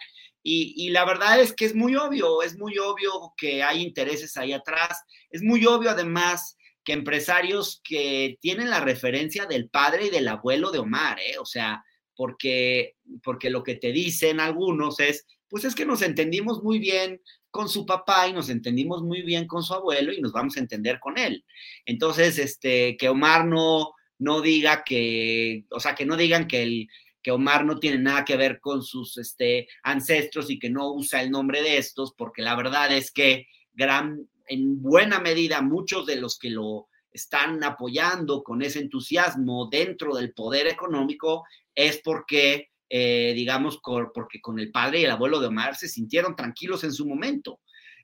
Y, 0.49 0.91
la 0.91 1.05
verdad 1.05 1.41
es 1.41 1.53
que 1.53 1.65
es 1.65 1.75
muy 1.75 1.97
obvio, 1.97 2.41
es 2.41 2.57
muy 2.57 2.79
obvio 2.79 3.35
que 3.37 3.65
hay 3.65 3.83
intereses 3.83 4.37
ahí 4.37 4.53
atrás, 4.53 5.03
es 5.29 5.43
muy 5.43 5.67
obvio 5.67 5.91
además 5.91 6.57
que 6.85 6.93
empresarios 6.93 7.81
que 7.83 8.39
tienen 8.41 8.71
la 8.71 8.79
referencia 8.79 9.47
del 9.47 9.69
padre 9.69 10.07
y 10.07 10.11
del 10.11 10.29
abuelo 10.29 10.71
de 10.71 10.79
Omar, 10.79 11.19
¿eh? 11.19 11.37
O 11.41 11.45
sea, 11.45 11.85
porque, 12.15 12.95
porque 13.25 13.51
lo 13.51 13.65
que 13.65 13.75
te 13.75 13.91
dicen 13.91 14.39
algunos 14.39 15.01
es, 15.01 15.27
pues 15.49 15.65
es 15.65 15.75
que 15.75 15.85
nos 15.85 16.01
entendimos 16.03 16.63
muy 16.63 16.79
bien 16.79 17.21
con 17.51 17.69
su 17.69 17.85
papá 17.85 18.29
y 18.29 18.33
nos 18.33 18.49
entendimos 18.49 19.03
muy 19.03 19.23
bien 19.23 19.49
con 19.49 19.65
su 19.65 19.75
abuelo 19.75 20.13
y 20.13 20.21
nos 20.21 20.31
vamos 20.31 20.57
a 20.57 20.61
entender 20.61 21.01
con 21.01 21.19
él. 21.19 21.45
Entonces, 21.87 22.39
este, 22.39 22.97
que 22.97 23.09
Omar 23.09 23.47
no, 23.47 23.95
no 24.21 24.43
diga 24.43 24.85
que, 24.85 25.65
o 25.73 25.81
sea, 25.81 25.97
que 25.97 26.07
no 26.07 26.17
digan 26.17 26.47
que 26.47 26.63
el, 26.63 26.89
que 27.27 27.33
Omar 27.33 27.65
no 27.65 27.81
tiene 27.81 27.99
nada 27.99 28.25
que 28.25 28.37
ver 28.37 28.61
con 28.61 28.85
sus 28.85 29.19
este, 29.19 29.67
ancestros 29.83 30.49
y 30.49 30.61
que 30.61 30.71
no 30.71 30.93
usa 30.93 31.21
el 31.21 31.33
nombre 31.33 31.61
de 31.61 31.77
estos, 31.77 32.15
porque 32.17 32.41
la 32.41 32.55
verdad 32.55 32.97
es 32.97 33.11
que 33.11 33.49
gran, 33.73 34.29
en 34.47 34.81
buena 34.81 35.19
medida 35.19 35.61
muchos 35.61 36.07
de 36.07 36.15
los 36.15 36.39
que 36.39 36.51
lo 36.51 36.87
están 37.11 37.65
apoyando 37.65 38.45
con 38.45 38.63
ese 38.63 38.79
entusiasmo 38.79 39.69
dentro 39.69 40.15
del 40.15 40.35
poder 40.35 40.69
económico 40.69 41.45
es 41.75 42.01
porque, 42.05 42.71
eh, 42.89 43.33
digamos, 43.35 43.81
porque 44.15 44.41
con 44.41 44.61
el 44.61 44.71
padre 44.71 45.01
y 45.01 45.05
el 45.07 45.11
abuelo 45.11 45.41
de 45.41 45.49
Omar 45.49 45.75
se 45.75 45.89
sintieron 45.89 46.37
tranquilos 46.37 46.85
en 46.85 46.93
su 46.93 47.09
momento. 47.09 47.59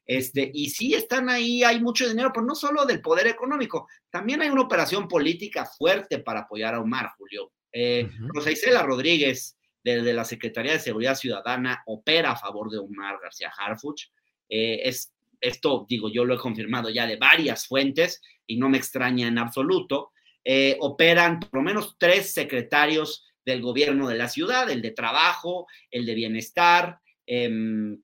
Este, 0.04 0.50
y 0.52 0.70
sí 0.70 0.94
están 0.94 1.28
ahí, 1.28 1.62
hay 1.62 1.78
mucho 1.78 2.08
dinero, 2.08 2.32
pero 2.34 2.44
no 2.44 2.56
solo 2.56 2.84
del 2.86 3.00
poder 3.00 3.28
económico, 3.28 3.86
también 4.10 4.42
hay 4.42 4.48
una 4.48 4.62
operación 4.62 5.06
política 5.06 5.64
fuerte 5.64 6.18
para 6.18 6.40
apoyar 6.40 6.74
a 6.74 6.80
Omar, 6.80 7.12
Julio. 7.16 7.52
Eh, 7.72 8.08
Rosa 8.28 8.50
Isela 8.50 8.82
Rodríguez, 8.82 9.56
desde 9.82 10.12
la 10.12 10.24
Secretaría 10.24 10.72
de 10.72 10.80
Seguridad 10.80 11.16
Ciudadana, 11.16 11.82
opera 11.86 12.32
a 12.32 12.36
favor 12.36 12.70
de 12.70 12.78
Omar 12.78 13.18
García 13.22 13.52
Harfuch. 13.56 14.10
Eh, 14.48 14.80
es, 14.84 15.12
esto, 15.40 15.86
digo, 15.88 16.10
yo 16.10 16.24
lo 16.24 16.34
he 16.34 16.38
confirmado 16.38 16.88
ya 16.90 17.06
de 17.06 17.16
varias 17.16 17.66
fuentes 17.66 18.22
y 18.46 18.56
no 18.56 18.68
me 18.68 18.78
extraña 18.78 19.26
en 19.26 19.38
absoluto. 19.38 20.12
Eh, 20.44 20.76
operan 20.80 21.40
por 21.40 21.54
lo 21.54 21.62
menos 21.62 21.96
tres 21.98 22.32
secretarios 22.32 23.24
del 23.44 23.60
gobierno 23.60 24.08
de 24.08 24.18
la 24.18 24.28
ciudad, 24.28 24.70
el 24.70 24.82
de 24.82 24.92
trabajo, 24.92 25.66
el 25.90 26.06
de 26.06 26.14
bienestar, 26.14 27.00
em, 27.26 28.00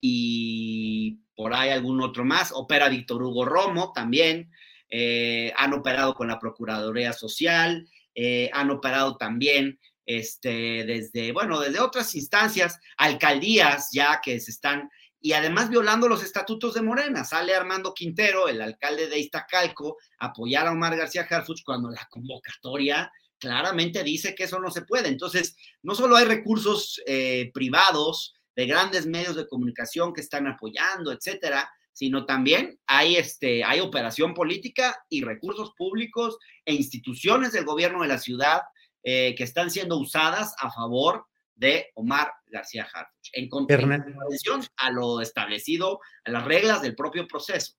y 0.00 1.18
por 1.36 1.54
ahí 1.54 1.70
algún 1.70 2.00
otro 2.02 2.24
más. 2.24 2.52
Opera 2.52 2.88
Víctor 2.88 3.22
Hugo 3.22 3.44
Romo 3.44 3.92
también. 3.92 4.50
Eh, 4.88 5.52
han 5.56 5.72
operado 5.72 6.14
con 6.14 6.28
la 6.28 6.38
Procuraduría 6.38 7.12
Social, 7.12 7.88
eh, 8.16 8.50
han 8.52 8.70
operado 8.70 9.16
también 9.16 9.78
este, 10.04 10.84
desde, 10.84 11.30
bueno, 11.32 11.60
desde 11.60 11.78
otras 11.80 12.14
instancias, 12.14 12.78
alcaldías 12.96 13.90
ya 13.92 14.20
que 14.22 14.40
se 14.40 14.50
están, 14.50 14.90
y 15.20 15.32
además 15.32 15.70
violando 15.70 16.08
los 16.08 16.24
estatutos 16.24 16.74
de 16.74 16.82
Morena. 16.82 17.24
Sale 17.24 17.54
Armando 17.54 17.94
Quintero, 17.94 18.48
el 18.48 18.60
alcalde 18.62 19.08
de 19.08 19.18
Iztacalco, 19.18 19.98
a 20.18 20.26
apoyar 20.26 20.66
a 20.66 20.72
Omar 20.72 20.96
García 20.96 21.26
Harfuch 21.28 21.62
cuando 21.64 21.90
la 21.90 22.08
convocatoria 22.10 23.12
claramente 23.38 24.02
dice 24.02 24.34
que 24.34 24.44
eso 24.44 24.58
no 24.58 24.70
se 24.70 24.82
puede. 24.82 25.08
Entonces, 25.08 25.56
no 25.82 25.94
solo 25.94 26.16
hay 26.16 26.24
recursos 26.24 27.00
eh, 27.06 27.50
privados, 27.52 28.36
de 28.56 28.66
grandes 28.66 29.06
medios 29.06 29.36
de 29.36 29.46
comunicación 29.46 30.14
que 30.14 30.22
están 30.22 30.46
apoyando, 30.46 31.12
etcétera, 31.12 31.70
sino 31.96 32.26
también 32.26 32.78
hay, 32.86 33.16
este, 33.16 33.64
hay 33.64 33.80
operación 33.80 34.34
política 34.34 34.94
y 35.08 35.22
recursos 35.22 35.72
públicos 35.78 36.36
e 36.66 36.74
instituciones 36.74 37.52
del 37.52 37.64
gobierno 37.64 38.02
de 38.02 38.08
la 38.08 38.18
ciudad 38.18 38.60
eh, 39.02 39.34
que 39.34 39.44
están 39.44 39.70
siendo 39.70 39.96
usadas 39.96 40.54
a 40.58 40.70
favor 40.70 41.24
de 41.54 41.86
Omar 41.94 42.34
García 42.48 42.86
Harfuch, 42.92 43.30
en 43.32 43.48
contradicción 43.48 44.62
a 44.76 44.90
lo 44.90 45.22
establecido, 45.22 46.00
a 46.26 46.32
las 46.32 46.44
reglas 46.44 46.82
del 46.82 46.94
propio 46.94 47.26
proceso. 47.26 47.72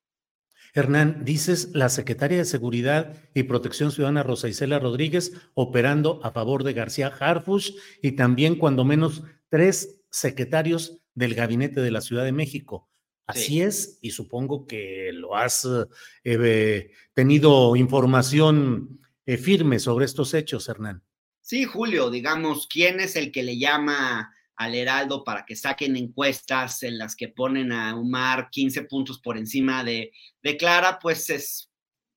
Hernán, 0.74 1.24
dices 1.24 1.69
la 1.75 1.89
secretaria 1.89 2.39
de 2.39 2.45
Seguridad 2.45 3.15
y 3.36 3.43
Protección 3.43 3.91
Ciudadana 3.91 4.24
Rosa 4.24 4.47
Isela 4.47 4.79
Rodríguez 4.79 5.31
operando 5.53 6.21
a 6.24 6.31
favor 6.31 6.63
de 6.63 6.74
García 6.74 7.13
Harfuch 7.19 7.75
y 8.01 8.13
también 8.13 8.55
cuando 8.55 8.83
menos 8.83 9.21
tres 9.50 10.01
secretarios 10.09 11.03
del 11.13 11.36
gabinete 11.36 11.81
de 11.81 11.91
la 11.91 12.01
Ciudad 12.01 12.24
de 12.24 12.31
México. 12.31 12.89
Así 13.27 13.62
es, 13.62 14.00
y 14.01 14.12
supongo 14.12 14.65
que 14.65 15.12
lo 15.13 15.36
has 15.36 15.65
eh, 15.65 15.86
eh, 16.24 16.91
tenido 17.13 17.75
información 17.75 19.01
eh, 19.25 19.38
firme 19.38 19.79
sobre 19.79 20.05
estos 20.05 20.34
hechos, 20.34 20.69
Hernán. 20.69 21.03
Sí, 21.41 21.65
Julio, 21.65 22.10
digamos, 22.10 22.67
¿quién 22.67 23.01
es 23.01 23.17
el 23.17 23.34
que 23.34 23.43
le 23.43 23.57
llama 23.57 24.34
al 24.55 24.75
Heraldo 24.75 25.25
para 25.25 25.46
que 25.46 25.57
saquen 25.57 25.98
encuestas 25.98 26.84
en 26.84 26.98
las 26.98 27.17
que 27.17 27.27
ponen 27.27 27.74
a 27.74 27.98
Umar 27.98 28.48
15 28.50 28.84
puntos 28.84 29.19
por 29.19 29.38
encima 29.38 29.84
de, 29.84 30.13
de 30.41 30.55
Clara? 30.55 30.98
Pues 30.98 31.29
es, 31.29 31.69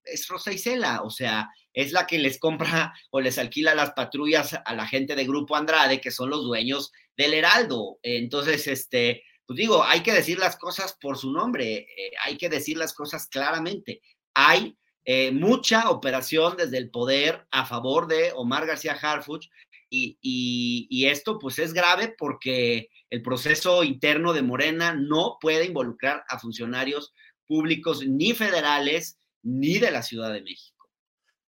es 0.05 0.29
Rosa 0.29 0.53
Isela, 0.53 1.03
o 1.03 1.11
sea, 1.11 1.51
es 1.73 1.91
la 1.91 2.07
que 2.07 2.21
les 2.21 2.39
compra 2.39 2.95
o 3.11 3.21
les 3.21 3.37
alquila 3.37 3.75
las 3.75 3.91
patrullas 3.93 4.57
a 4.65 4.75
la 4.75 4.87
gente 4.87 5.17
de 5.17 5.27
Grupo 5.27 5.57
Andrade, 5.57 6.01
que 6.01 6.13
son 6.13 6.31
los 6.31 6.45
dueños 6.45 6.93
del 7.17 7.35
Heraldo. 7.35 7.99
Entonces, 8.03 8.69
este, 8.69 9.25
pues 9.51 9.59
digo, 9.59 9.83
hay 9.83 10.05
que 10.05 10.13
decir 10.13 10.39
las 10.39 10.55
cosas 10.55 10.97
por 11.01 11.19
su 11.19 11.33
nombre, 11.33 11.79
eh, 11.79 12.13
hay 12.25 12.37
que 12.37 12.49
decir 12.49 12.77
las 12.77 12.95
cosas 12.95 13.27
claramente. 13.27 14.01
Hay 14.33 14.79
eh, 15.05 15.33
mucha 15.33 15.91
operación 15.91 16.57
desde 16.57 16.79
el 16.79 16.89
poder 16.89 17.49
a 17.51 17.67
favor 17.67 18.07
de 18.07 18.31
Omar 18.37 18.65
García 18.65 18.93
Harfuch 18.93 19.49
y, 19.91 20.17
y, 20.23 21.07
esto 21.07 21.41
pues 21.41 21.59
es 21.59 21.73
grave 21.73 22.15
porque 22.17 22.91
el 23.11 23.23
proceso 23.23 23.83
interno 23.83 24.33
de 24.35 24.43
Morena 24.43 24.95
no 24.95 25.39
puede 25.41 25.65
involucrar 25.65 26.23
a 26.29 26.39
funcionarios 26.39 27.13
públicos 27.49 28.07
ni 28.07 28.35
federales 28.35 29.19
ni 29.43 29.81
de 29.81 29.91
la 29.91 30.05
Ciudad 30.05 30.33
de 30.33 30.43
México. 30.43 30.89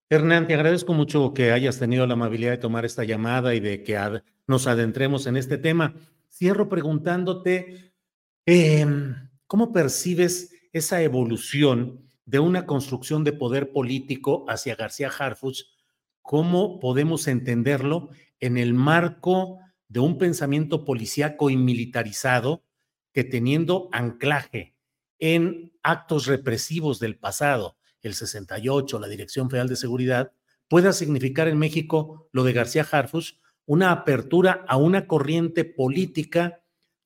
Hernán, 0.09 0.47
te 0.47 0.55
agradezco 0.55 0.95
mucho 0.95 1.35
que 1.35 1.51
hayas 1.51 1.77
tenido 1.77 2.07
la 2.07 2.13
amabilidad 2.13 2.49
de 2.49 2.57
tomar 2.57 2.83
esta 2.83 3.03
llamada 3.03 3.53
y 3.53 3.59
de 3.59 3.83
que 3.83 4.23
nos 4.47 4.65
adentremos 4.65 5.27
en 5.27 5.37
este 5.37 5.59
tema. 5.59 5.93
Cierro 6.31 6.67
preguntándote, 6.67 7.90
em, 8.45 9.29
¿cómo 9.47 9.71
percibes 9.71 10.53
esa 10.73 11.01
evolución 11.01 12.09
de 12.25 12.39
una 12.39 12.65
construcción 12.65 13.23
de 13.23 13.33
poder 13.33 13.71
político 13.71 14.45
hacia 14.47 14.75
García 14.75 15.09
Harfuch? 15.09 15.63
¿Cómo 16.21 16.79
podemos 16.79 17.27
entenderlo 17.27 18.09
en 18.39 18.57
el 18.57 18.73
marco 18.73 19.59
de 19.87 19.99
un 19.99 20.17
pensamiento 20.17 20.85
policíaco 20.85 21.49
y 21.49 21.57
militarizado 21.57 22.63
que 23.13 23.23
teniendo 23.23 23.89
anclaje 23.91 24.75
en 25.19 25.73
actos 25.83 26.25
represivos 26.25 26.99
del 26.99 27.17
pasado, 27.17 27.77
el 28.01 28.13
68, 28.13 28.99
la 28.99 29.07
Dirección 29.07 29.49
Federal 29.49 29.67
de 29.67 29.75
Seguridad, 29.75 30.31
pueda 30.67 30.93
significar 30.93 31.47
en 31.47 31.59
México 31.59 32.29
lo 32.31 32.43
de 32.43 32.53
García 32.53 32.87
Harfus, 32.89 33.39
una 33.65 33.91
apertura 33.91 34.65
a 34.67 34.77
una 34.77 35.07
corriente 35.07 35.65
política 35.65 36.60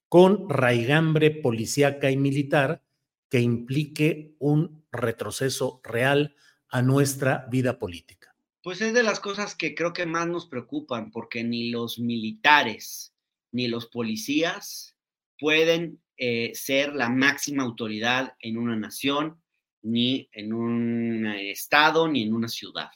con 0.10 0.50
raigambre 0.50 1.32
policíaca 1.32 2.12
y 2.12 2.18
militar 2.18 2.84
que 3.30 3.40
implique 3.40 4.36
un 4.40 4.86
retroceso 4.92 5.82
real 5.84 6.36
a 6.70 6.82
nuestra 6.82 7.48
vida 7.50 7.80
política. 7.80 8.36
Pues 8.62 8.82
es 8.82 8.94
de 8.94 9.04
las 9.04 9.20
cosas 9.20 9.56
que 9.56 9.76
creo 9.76 9.94
que 9.94 10.06
más 10.06 10.28
nos 10.28 10.48
preocupan, 10.48 11.12
porque 11.12 11.44
ni 11.44 11.70
los 11.70 12.00
militares 12.00 13.14
ni 13.52 13.68
los 13.68 13.86
policías 13.88 14.98
pueden 15.40 16.02
eh, 16.18 16.52
ser 16.56 16.96
la 16.96 17.10
máxima 17.10 17.64
autoridad 17.64 18.36
en 18.40 18.58
una 18.58 18.76
nación 18.76 19.42
ni 19.82 20.28
en 20.32 20.52
un 20.52 21.28
estado, 21.28 22.08
ni 22.08 22.24
en 22.24 22.34
una 22.34 22.48
ciudad. 22.48 22.90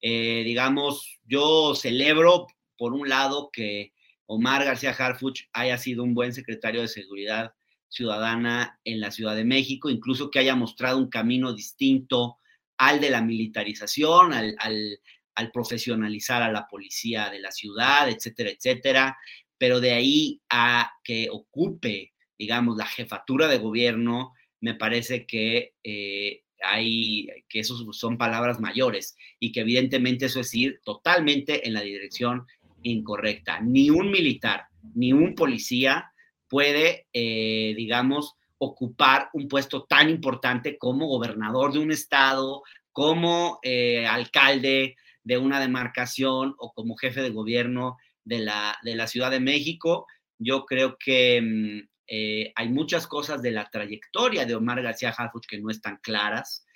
Eh, 0.00 0.42
digamos, 0.44 1.20
yo 1.24 1.74
celebro, 1.74 2.46
por 2.76 2.94
un 2.94 3.08
lado, 3.08 3.50
que 3.52 3.92
Omar 4.34 4.64
García 4.64 4.92
Harfuch 4.92 5.42
haya 5.52 5.76
sido 5.76 6.02
un 6.02 6.14
buen 6.14 6.32
secretario 6.32 6.80
de 6.80 6.88
Seguridad 6.88 7.52
Ciudadana 7.88 8.80
en 8.82 8.98
la 8.98 9.10
Ciudad 9.10 9.36
de 9.36 9.44
México, 9.44 9.90
incluso 9.90 10.30
que 10.30 10.38
haya 10.38 10.56
mostrado 10.56 10.96
un 10.96 11.10
camino 11.10 11.52
distinto 11.52 12.38
al 12.78 12.98
de 13.02 13.10
la 13.10 13.20
militarización, 13.20 14.32
al, 14.32 14.56
al 15.34 15.52
profesionalizar 15.52 16.42
a 16.42 16.50
la 16.50 16.66
policía 16.66 17.28
de 17.28 17.40
la 17.40 17.52
ciudad, 17.52 18.08
etcétera, 18.08 18.50
etcétera. 18.50 19.18
Pero 19.58 19.80
de 19.80 19.92
ahí 19.92 20.40
a 20.48 20.90
que 21.04 21.28
ocupe, 21.30 22.14
digamos, 22.38 22.78
la 22.78 22.86
jefatura 22.86 23.48
de 23.48 23.58
gobierno, 23.58 24.32
me 24.60 24.74
parece 24.74 25.26
que 25.26 25.74
eh, 25.84 26.44
hay, 26.62 27.28
que 27.50 27.60
esos 27.60 27.84
son 27.94 28.16
palabras 28.16 28.60
mayores 28.60 29.14
y 29.38 29.52
que 29.52 29.60
evidentemente 29.60 30.26
eso 30.26 30.40
es 30.40 30.54
ir 30.54 30.80
totalmente 30.84 31.66
en 31.66 31.74
la 31.74 31.82
dirección 31.82 32.46
incorrecta. 32.82 33.60
Ni 33.60 33.90
un 33.90 34.10
militar, 34.10 34.66
ni 34.94 35.12
un 35.12 35.34
policía 35.34 36.12
puede, 36.52 37.06
eh, 37.14 37.72
digamos, 37.76 38.34
ocupar 38.58 39.30
un 39.32 39.48
puesto 39.48 39.84
tan 39.84 40.10
importante 40.10 40.76
como 40.76 41.06
gobernador 41.06 41.72
de 41.72 41.78
un 41.78 41.90
estado, 41.90 42.62
como 42.92 43.58
eh, 43.62 44.06
alcalde 44.06 44.96
de 45.24 45.38
una 45.38 45.60
demarcación 45.60 46.54
o 46.58 46.74
como 46.74 46.96
jefe 46.96 47.22
de 47.22 47.30
gobierno 47.30 47.96
de 48.22 48.40
la, 48.40 48.76
de 48.82 48.94
la 48.94 49.06
Ciudad 49.06 49.30
de 49.30 49.40
México. 49.40 50.06
Yo 50.38 50.66
creo 50.66 50.98
que 50.98 51.40
mm, 51.40 51.88
eh, 52.08 52.52
hay 52.54 52.68
muchas 52.68 53.06
cosas 53.06 53.40
de 53.40 53.52
la 53.52 53.70
trayectoria 53.70 54.44
de 54.44 54.54
Omar 54.54 54.82
García 54.82 55.14
Harfuch 55.16 55.46
que 55.46 55.58
no 55.58 55.70
están 55.70 56.00
claras. 56.02 56.66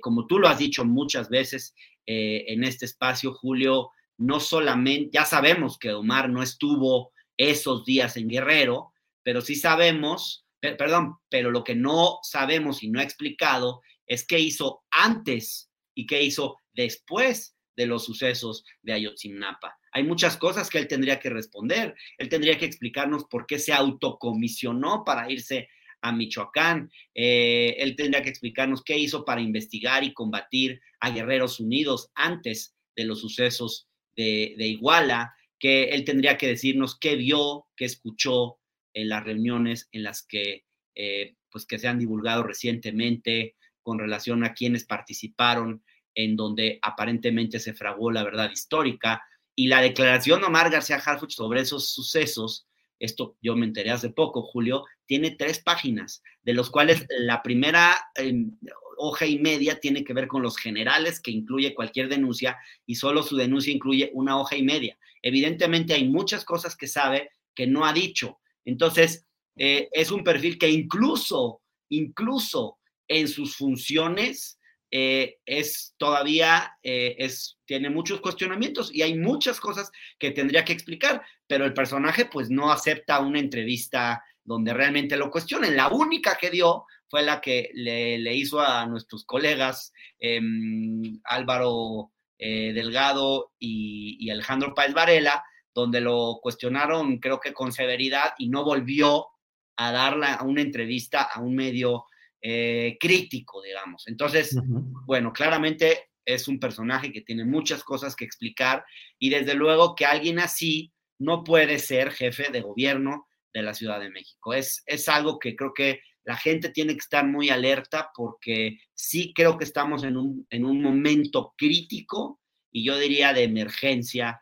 Como 0.00 0.26
tú 0.26 0.38
lo 0.38 0.48
has 0.48 0.58
dicho 0.58 0.82
muchas 0.86 1.28
veces 1.28 1.74
en 2.06 2.64
este 2.64 2.86
espacio, 2.86 3.34
Julio, 3.34 3.90
no 4.18 4.40
solamente, 4.40 5.10
ya 5.12 5.24
sabemos 5.24 5.78
que 5.78 5.92
Omar 5.92 6.28
no 6.28 6.42
estuvo 6.42 7.12
esos 7.36 7.84
días 7.84 8.16
en 8.16 8.28
Guerrero, 8.28 8.92
pero 9.22 9.40
sí 9.40 9.56
sabemos, 9.56 10.46
perdón, 10.60 11.16
pero 11.28 11.50
lo 11.50 11.64
que 11.64 11.74
no 11.74 12.18
sabemos 12.22 12.82
y 12.82 12.90
no 12.90 13.00
ha 13.00 13.02
explicado 13.02 13.80
es 14.06 14.26
qué 14.26 14.38
hizo 14.38 14.84
antes 14.90 15.70
y 15.94 16.06
qué 16.06 16.22
hizo 16.22 16.58
después 16.74 17.56
de 17.76 17.86
los 17.86 18.04
sucesos 18.04 18.64
de 18.82 18.92
Ayotzinapa. 18.92 19.78
Hay 19.92 20.04
muchas 20.04 20.36
cosas 20.36 20.70
que 20.70 20.78
él 20.78 20.88
tendría 20.88 21.18
que 21.18 21.30
responder. 21.30 21.94
Él 22.18 22.28
tendría 22.28 22.58
que 22.58 22.66
explicarnos 22.66 23.24
por 23.24 23.46
qué 23.46 23.58
se 23.58 23.72
autocomisionó 23.72 25.04
para 25.04 25.30
irse 25.30 25.68
a 26.02 26.12
Michoacán. 26.12 26.90
Eh, 27.14 27.76
él 27.78 27.96
tendría 27.96 28.22
que 28.22 28.28
explicarnos 28.28 28.82
qué 28.82 28.98
hizo 28.98 29.24
para 29.24 29.40
investigar 29.40 30.04
y 30.04 30.12
combatir 30.12 30.80
a 31.00 31.10
Guerreros 31.10 31.60
Unidos 31.60 32.10
antes 32.14 32.74
de 32.96 33.04
los 33.04 33.20
sucesos 33.20 33.88
de, 34.16 34.54
Iguala, 34.58 35.34
que 35.58 35.84
él 35.90 36.04
tendría 36.04 36.36
que 36.36 36.48
decirnos 36.48 36.98
qué 36.98 37.16
vio, 37.16 37.66
qué 37.76 37.84
escuchó 37.84 38.58
en 38.92 39.08
las 39.08 39.24
reuniones 39.24 39.88
en 39.92 40.02
las 40.02 40.22
que, 40.22 40.64
eh, 40.94 41.34
pues 41.50 41.66
que 41.66 41.78
se 41.78 41.88
han 41.88 41.98
divulgado 41.98 42.42
recientemente 42.42 43.56
con 43.82 43.98
relación 43.98 44.44
a 44.44 44.54
quienes 44.54 44.84
participaron, 44.84 45.84
en 46.14 46.36
donde 46.36 46.78
aparentemente 46.82 47.58
se 47.58 47.74
fraguó 47.74 48.10
la 48.10 48.24
verdad 48.24 48.50
histórica. 48.50 49.22
Y 49.54 49.68
la 49.68 49.80
declaración 49.80 50.40
de 50.40 50.46
Omar 50.46 50.70
García 50.70 50.96
Harfuch 50.96 51.32
sobre 51.32 51.60
esos 51.60 51.88
sucesos, 51.92 52.66
esto 52.98 53.36
yo 53.42 53.56
me 53.56 53.66
enteré 53.66 53.90
hace 53.90 54.10
poco, 54.10 54.42
Julio, 54.42 54.84
tiene 55.06 55.32
tres 55.32 55.60
páginas, 55.60 56.22
de 56.42 56.54
los 56.54 56.70
cuales 56.70 57.06
la 57.10 57.42
primera 57.42 57.96
em, 58.14 58.56
hoja 58.96 59.26
y 59.26 59.38
media 59.38 59.80
tiene 59.80 60.04
que 60.04 60.12
ver 60.12 60.26
con 60.26 60.42
los 60.42 60.56
generales, 60.56 61.20
que 61.20 61.30
incluye 61.30 61.74
cualquier 61.74 62.08
denuncia, 62.08 62.58
y 62.86 62.94
solo 62.94 63.22
su 63.22 63.36
denuncia 63.36 63.72
incluye 63.72 64.10
una 64.14 64.38
hoja 64.38 64.56
y 64.56 64.62
media. 64.62 64.98
Evidentemente 65.22 65.94
hay 65.94 66.08
muchas 66.08 66.44
cosas 66.44 66.76
que 66.76 66.86
sabe 66.86 67.30
que 67.54 67.66
no 67.66 67.84
ha 67.84 67.92
dicho. 67.92 68.38
Entonces, 68.64 69.26
eh, 69.56 69.88
es 69.92 70.10
un 70.10 70.24
perfil 70.24 70.58
que 70.58 70.68
incluso, 70.68 71.62
incluso 71.88 72.78
en 73.08 73.28
sus 73.28 73.56
funciones, 73.56 74.58
eh, 74.90 75.38
es 75.44 75.94
todavía, 75.96 76.72
eh, 76.82 77.16
es, 77.18 77.58
tiene 77.64 77.90
muchos 77.90 78.20
cuestionamientos 78.20 78.94
y 78.94 79.02
hay 79.02 79.18
muchas 79.18 79.58
cosas 79.58 79.90
que 80.18 80.30
tendría 80.30 80.64
que 80.64 80.72
explicar, 80.72 81.22
pero 81.46 81.64
el 81.64 81.74
personaje 81.74 82.26
pues 82.26 82.48
no 82.48 82.70
acepta 82.70 83.18
una 83.18 83.40
entrevista 83.40 84.22
donde 84.44 84.72
realmente 84.72 85.16
lo 85.16 85.30
cuestionen. 85.30 85.76
La 85.76 85.88
única 85.88 86.36
que 86.40 86.50
dio 86.50 86.84
fue 87.14 87.22
la 87.22 87.40
que 87.40 87.70
le, 87.74 88.34
hizo 88.34 88.60
a 88.60 88.84
nuestros 88.86 89.24
colegas 89.24 89.92
em, 90.18 91.20
Álvaro 91.22 92.10
eh, 92.36 92.72
Delgado 92.72 93.52
y, 93.56 94.16
y, 94.18 94.30
Alejandro 94.30 94.74
Páez 94.74 94.92
Varela, 94.92 95.44
donde 95.72 96.00
lo 96.00 96.40
cuestionaron 96.42 97.18
creo 97.18 97.38
que 97.38 97.52
con 97.52 97.70
severidad 97.70 98.34
y 98.36 98.48
no 98.48 98.64
volvió 98.64 99.28
a 99.76 99.92
darle 99.92 100.26
una 100.44 100.62
entrevista 100.62 101.22
a 101.22 101.40
un 101.40 101.54
medio 101.54 102.06
eh, 102.42 102.96
crítico, 102.98 103.62
digamos. 103.62 104.08
Entonces, 104.08 104.58
bueno, 105.06 105.32
claramente 105.32 106.10
es 106.24 106.48
un 106.48 106.58
personaje 106.58 107.12
que 107.12 107.20
tiene 107.20 107.44
muchas 107.44 107.84
cosas 107.84 108.16
que 108.16 108.24
explicar 108.24 108.84
y 109.20 109.30
desde 109.30 109.54
luego 109.54 109.94
que 109.94 110.04
alguien 110.04 110.40
así 110.40 110.92
no 111.20 111.44
puede 111.44 111.78
ser 111.78 112.10
jefe 112.10 112.50
de 112.50 112.60
gobierno 112.60 113.28
de 113.52 113.62
la 113.62 113.72
Ciudad 113.72 114.00
de 114.00 114.10
México. 114.10 114.52
Es, 114.52 114.82
es 114.86 115.08
algo 115.08 115.38
que 115.38 115.54
creo 115.54 115.72
que 115.72 116.00
la 116.24 116.36
gente 116.36 116.70
tiene 116.70 116.94
que 116.94 117.00
estar 117.00 117.26
muy 117.26 117.50
alerta 117.50 118.10
porque 118.14 118.78
sí 118.94 119.32
creo 119.34 119.58
que 119.58 119.64
estamos 119.64 120.04
en 120.04 120.16
un, 120.16 120.46
en 120.50 120.64
un 120.64 120.82
momento 120.82 121.54
crítico 121.56 122.40
y 122.70 122.84
yo 122.84 122.98
diría 122.98 123.32
de 123.32 123.44
emergencia, 123.44 124.40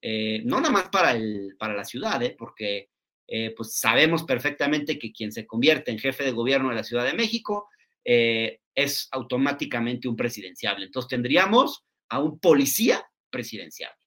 eh, 0.00 0.42
no 0.44 0.60
nada 0.60 0.72
más 0.72 0.88
para, 0.88 1.12
el, 1.12 1.56
para 1.58 1.74
la 1.74 1.84
ciudad, 1.84 2.22
¿eh? 2.22 2.34
porque 2.38 2.90
eh, 3.26 3.52
pues 3.56 3.76
sabemos 3.78 4.22
perfectamente 4.22 4.98
que 4.98 5.12
quien 5.12 5.32
se 5.32 5.46
convierte 5.46 5.90
en 5.90 5.98
jefe 5.98 6.24
de 6.24 6.30
gobierno 6.30 6.68
de 6.68 6.76
la 6.76 6.84
Ciudad 6.84 7.04
de 7.04 7.14
México 7.14 7.68
es 8.06 9.08
automáticamente 9.12 10.08
un 10.08 10.16
presidenciable. 10.16 10.84
Entonces 10.84 11.08
tendríamos 11.08 11.84
a 12.10 12.20
un 12.20 12.38
policía 12.38 13.02
presidenciable. 13.30 14.03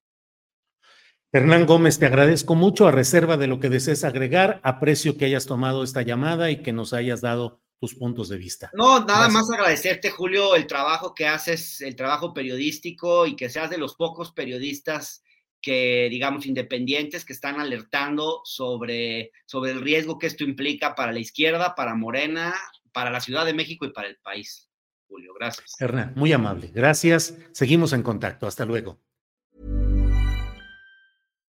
Hernán 1.33 1.65
Gómez, 1.65 1.99
te 1.99 2.05
agradezco 2.05 2.55
mucho 2.55 2.87
a 2.87 2.91
reserva 2.91 3.35
de 3.35 3.47
lo 3.47 3.59
que 3.59 3.69
desees 3.69 4.05
agregar. 4.05 4.61
Aprecio 4.63 5.17
que 5.17 5.25
hayas 5.25 5.45
tomado 5.45 5.83
esta 5.83 6.01
llamada 6.01 6.51
y 6.51 6.61
que 6.63 6.71
nos 6.71 6.93
hayas 6.93 7.19
dado 7.19 7.61
tus 7.79 7.95
puntos 7.95 8.29
de 8.29 8.37
vista. 8.37 8.71
No, 8.73 9.03
nada 9.03 9.27
más 9.27 9.51
agradecerte, 9.51 10.09
Julio, 10.09 10.55
el 10.55 10.67
trabajo 10.67 11.13
que 11.13 11.27
haces, 11.27 11.81
el 11.81 11.95
trabajo 11.95 12.33
periodístico 12.33 13.27
y 13.27 13.35
que 13.35 13.49
seas 13.49 13.69
de 13.69 13.77
los 13.77 13.95
pocos 13.95 14.31
periodistas 14.31 15.21
que, 15.61 16.07
digamos, 16.09 16.45
independientes 16.45 17.25
que 17.25 17.33
están 17.33 17.59
alertando 17.59 18.41
sobre, 18.45 19.31
sobre 19.45 19.71
el 19.71 19.81
riesgo 19.81 20.17
que 20.17 20.27
esto 20.27 20.45
implica 20.45 20.95
para 20.95 21.11
la 21.11 21.19
izquierda, 21.19 21.75
para 21.75 21.93
Morena, 21.93 22.55
para 22.93 23.11
la 23.11 23.19
Ciudad 23.19 23.45
de 23.45 23.53
México 23.53 23.85
y 23.85 23.91
para 23.91 24.07
el 24.07 24.17
país. 24.17 24.69
Julio, 25.07 25.33
gracias. 25.37 25.75
Hernán, 25.79 26.13
muy 26.15 26.31
amable. 26.31 26.71
Gracias. 26.73 27.35
Seguimos 27.51 27.93
en 27.93 28.03
contacto. 28.03 28.47
Hasta 28.47 28.65
luego. 28.65 28.99